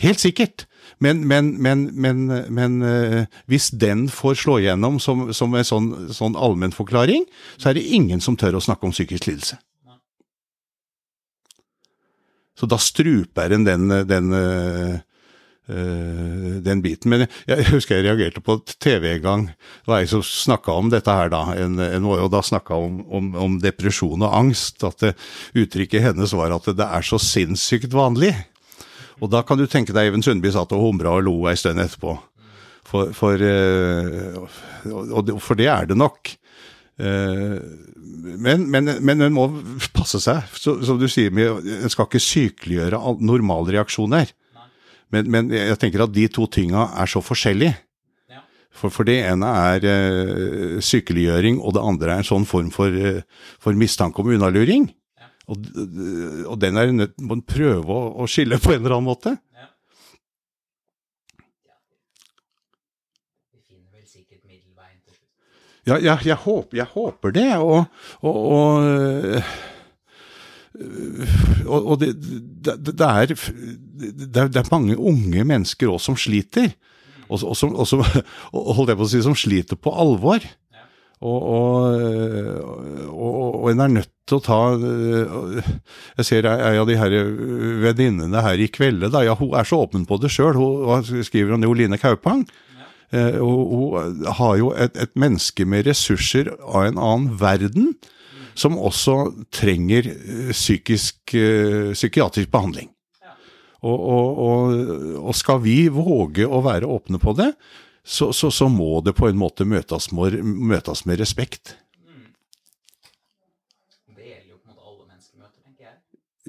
Helt 0.00 0.20
sikkert. 0.20 0.66
Men, 1.00 1.22
men, 1.28 1.54
men, 1.60 2.26
men, 2.52 2.82
eh, 2.84 3.24
hvis 3.48 3.70
den 3.72 4.06
får 4.12 4.38
slå 4.42 4.58
igjennom 4.60 4.98
som, 5.00 5.26
som 5.36 5.54
en 5.56 5.66
sånn, 5.66 5.88
sånn 6.14 6.36
allmennforklaring, 6.36 7.26
så 7.56 7.70
er 7.70 7.78
det 7.78 7.88
ingen 7.96 8.22
som 8.24 8.36
tør 8.36 8.56
å 8.56 8.64
snakke 8.64 8.88
om 8.88 8.94
psykisk 8.94 9.28
lidelse. 9.28 9.58
Så 12.56 12.68
da 12.68 12.78
struper 12.80 13.52
en 13.52 13.66
den, 13.66 13.90
den, 14.08 14.32
eh, 14.32 15.00
den 15.66 16.82
biten. 16.84 17.10
Men 17.10 17.24
jeg 17.48 17.66
husker 17.72 17.98
jeg 17.98 18.06
reagerte 18.06 18.42
på 18.44 18.58
TV 18.78 19.16
en 19.16 19.22
gang. 19.24 19.46
Det 19.50 19.90
var 19.90 20.02
jeg 20.02 20.12
som 20.12 20.22
snakka 20.22 20.76
om 20.78 20.90
dette 20.92 21.10
her 21.10 21.32
da. 21.32 21.42
En, 21.58 21.78
en 21.82 22.06
år, 22.06 22.22
og 22.26 22.30
da 22.34 22.42
snakka 22.46 22.78
om, 22.78 23.00
om, 23.10 23.32
om 23.46 23.58
depresjon 23.62 24.22
og 24.22 24.36
angst. 24.36 24.84
At 24.86 25.02
det, 25.02 25.14
uttrykket 25.58 26.06
hennes 26.10 26.36
var 26.38 26.54
at 26.54 26.70
det 26.70 26.86
er 26.86 27.06
så 27.06 27.18
sinnssykt 27.22 27.96
vanlig. 27.96 28.32
Og 29.22 29.30
da 29.32 29.42
kan 29.46 29.58
du 29.58 29.66
tenke 29.70 29.94
deg 29.96 30.10
Even 30.10 30.24
Sundby 30.24 30.52
satt 30.54 30.74
og 30.76 30.82
humra 30.84 31.16
og 31.16 31.24
lo 31.26 31.36
ei 31.50 31.56
stund 31.58 31.80
etterpå. 31.82 32.14
For, 32.86 33.10
for, 33.16 33.42
eh, 33.42 34.36
for 35.42 35.58
det 35.58 35.70
er 35.72 35.88
det 35.90 35.98
nok. 35.98 36.36
Eh, 36.98 37.58
Men, 38.26 38.66
men, 38.70 38.90
men 39.04 39.22
en 39.22 39.34
må 39.34 39.44
passe 39.94 40.18
seg. 40.22 40.42
Som 40.58 40.98
du 40.98 41.06
sier, 41.10 41.30
en 41.30 41.92
skal 41.92 42.08
ikke 42.08 42.22
sykeliggjøre 42.22 42.98
normale 42.98 43.26
normalreaksjoner. 43.30 44.32
Men, 45.14 45.28
men 45.30 45.50
jeg 45.54 45.78
tenker 45.80 46.02
at 46.02 46.14
de 46.14 46.26
to 46.32 46.48
tinga 46.50 46.88
er 46.98 47.10
så 47.10 47.22
forskjellige. 47.22 47.76
Ja. 48.32 48.42
For, 48.74 48.92
for 48.92 49.06
det 49.08 49.20
ene 49.28 49.50
er 49.70 49.86
uh, 49.86 50.76
sykeliggjøring, 50.82 51.60
og 51.62 51.76
det 51.76 51.84
andre 51.86 52.16
er 52.16 52.24
en 52.24 52.30
sånn 52.30 52.46
form 52.48 52.72
for, 52.74 52.90
uh, 52.90 53.22
for 53.62 53.78
mistanke 53.78 54.22
om 54.22 54.32
unnaluring. 54.34 54.90
Ja. 55.18 55.30
Og, 55.46 55.70
og 56.50 56.58
den 56.62 56.80
er 56.80 56.92
nødt 56.94 57.14
må 57.22 57.38
en 57.38 57.46
prøve 57.46 57.86
å, 57.86 58.12
å 58.24 58.30
skille 58.30 58.58
på 58.62 58.74
en 58.74 58.82
eller 58.82 58.98
annen 58.98 59.10
måte. 59.12 59.36
Ja. 59.54 59.70
Ja, 65.86 66.00
jeg, 66.02 66.26
jeg, 66.26 66.34
håper, 66.42 66.80
jeg 66.80 66.90
håper 66.90 67.30
det, 67.30 67.50
og, 67.62 67.84
og, 68.26 68.38
og, 68.42 68.86
øh, 68.90 69.50
og, 71.66 71.80
og 71.80 72.00
det, 72.00 72.12
det, 72.16 72.76
det, 72.86 73.06
er, 73.06 73.32
det, 73.32 74.44
er, 74.44 74.70
mange 74.72 74.96
unge 74.96 75.44
mennesker 75.44 75.90
også 75.92 76.12
som 76.12 76.20
sliter, 76.20 76.70
og, 77.28 77.40
og, 77.42 77.56
som, 77.58 77.74
og, 77.74 77.88
som, 77.88 78.04
holdt 78.76 78.92
jeg 78.92 79.00
på 79.00 79.08
å 79.08 79.10
si, 79.10 79.24
som 79.24 79.36
sliter 79.38 79.80
på 79.80 79.92
alvor. 79.94 80.44
Og, 81.24 81.40
og, 83.16 83.70
en 83.70 83.80
er 83.80 83.92
nødt 83.94 84.10
til 84.28 84.36
å 84.36 84.42
ta 84.44 84.58
øh, 84.76 85.54
Jeg 86.18 86.26
ser 86.28 86.48
ei 86.50 86.74
av 86.76 86.84
de 86.84 86.98
her 87.00 87.14
venninnene 87.86 88.42
her 88.44 88.60
i 88.60 88.68
kvelde, 88.68 89.08
ja, 89.24 89.32
hun 89.38 89.54
er 89.56 89.64
så 89.64 89.80
åpen 89.86 90.04
på 90.04 90.20
det 90.20 90.28
sjøl. 90.34 90.58
Hun 90.60 91.24
skriver 91.24 91.56
om 91.56 91.64
det, 91.64 91.70
hun 91.72 91.80
Line 91.80 91.98
Kaupang. 92.02 92.44
Eh, 93.14 93.38
hun 93.40 94.26
har 94.38 94.56
jo 94.60 94.72
et, 94.74 94.96
et 94.98 95.12
menneske 95.18 95.64
med 95.64 95.86
ressurser 95.86 96.50
av 96.66 96.88
en 96.88 96.98
annen 96.98 97.32
verden, 97.40 97.94
som 98.56 98.78
også 98.78 99.16
trenger 99.54 100.08
eh, 100.10 100.52
psykisk, 100.52 101.34
eh, 101.34 101.92
psykiatrisk 101.92 102.50
behandling. 102.52 102.92
Og, 103.86 103.98
og, 104.00 104.38
og, 104.42 104.70
og 105.28 105.34
skal 105.36 105.60
vi 105.62 105.76
våge 105.92 106.46
å 106.48 106.62
være 106.64 106.88
åpne 106.90 107.20
på 107.22 107.34
det, 107.38 107.50
så, 108.06 108.32
så, 108.32 108.50
så 108.50 108.68
må 108.72 109.00
det 109.04 109.12
på 109.18 109.28
en 109.28 109.38
måte 109.38 109.66
møtes 109.68 110.08
med, 110.14 110.38
møtes 110.42 111.04
med 111.06 111.20
respekt. 111.20 111.76
Det 114.16 114.24
gjelder 114.24 114.54
jo 114.54 114.58
på 114.58 114.70
en 114.70 114.72
måte 114.72 114.86
alle 114.88 115.04
menneskemøter, 115.04 115.60
tenker 115.60 115.88
jeg. 115.90 115.98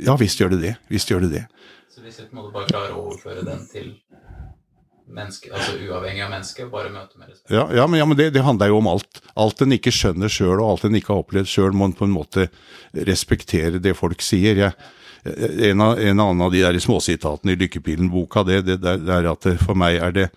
Ja, 0.07 0.15
visst 0.21 0.41
gjør 0.41 0.55
det 0.55 0.61
det. 0.63 0.73
Visst 0.93 1.11
gjør 1.11 1.25
det 1.27 1.31
det. 1.35 1.43
Så 1.91 2.05
hvis 2.05 2.21
vi 2.21 2.29
på 2.29 2.37
en 2.37 2.41
måte 2.43 2.53
bare 2.55 2.69
klarer 2.71 2.95
å 2.95 3.07
overføre 3.09 3.43
den 3.45 3.65
til 3.73 3.91
menneske, 5.13 5.51
altså 5.53 5.77
uavhengig 5.79 6.25
av 6.25 6.31
mennesket, 6.33 6.69
bare 6.71 6.91
møte 6.93 7.19
med 7.19 7.31
respekt. 7.31 7.53
Ja, 7.53 7.65
ja 7.75 7.87
men, 7.87 7.99
ja, 8.01 8.05
men 8.09 8.19
det, 8.19 8.29
det 8.35 8.43
handler 8.45 8.71
jo 8.71 8.81
om 8.81 8.91
alt. 8.91 9.21
Alt 9.39 9.63
en 9.63 9.75
ikke 9.75 9.93
skjønner 9.95 10.31
sjøl, 10.31 10.59
og 10.59 10.73
alt 10.73 10.87
en 10.87 10.99
ikke 10.99 11.13
har 11.13 11.23
opplevd 11.23 11.51
sjøl, 11.51 11.75
må 11.77 11.89
en 11.89 11.97
på 11.97 12.07
en 12.07 12.15
måte 12.15 12.47
respektere 13.07 13.81
det 13.83 13.95
folk 13.97 14.23
sier. 14.25 14.59
Jeg, 14.59 14.75
en, 15.27 15.81
av, 15.81 15.97
en 15.99 16.19
annen 16.19 16.43
av 16.45 16.53
de 16.53 16.61
der 16.63 16.77
småsitatene 16.79 17.55
i 17.55 17.59
Lykkepilen-boka, 17.63 18.45
det, 18.47 18.61
det, 18.67 18.77
det 18.83 19.15
er 19.15 19.31
at 19.31 19.49
for 19.63 19.79
meg 19.79 19.99
er 19.99 20.15
det 20.15 20.27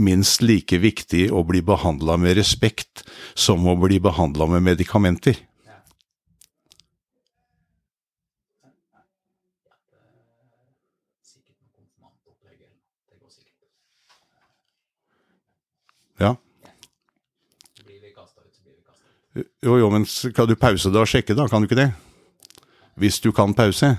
minst 0.00 0.42
like 0.42 0.80
viktig 0.82 1.28
å 1.30 1.44
bli 1.46 1.62
behandla 1.66 2.18
med 2.20 2.38
respekt 2.40 3.04
som 3.38 3.66
å 3.70 3.76
bli 3.78 4.00
behandla 4.02 4.48
med 4.56 4.66
medikamenter. 4.72 5.38
opplegg. 12.30 12.58
eller 12.60 12.74
noe. 12.74 12.82
Det 13.10 13.18
går 13.20 13.30
sikkert. 13.30 13.68
Ja. 16.20 16.34
Jo, 19.64 19.76
jo, 19.78 19.90
men 19.90 20.04
skal 20.06 20.48
du 20.48 20.56
pause 20.58 20.90
det 20.90 21.00
og 21.00 21.08
sjekke, 21.08 21.36
da? 21.38 21.46
Kan 21.48 21.62
du 21.62 21.68
ikke 21.68 21.78
det? 21.78 21.90
Hvis 23.00 23.20
du 23.22 23.30
kan 23.32 23.54
pause? 23.54 23.94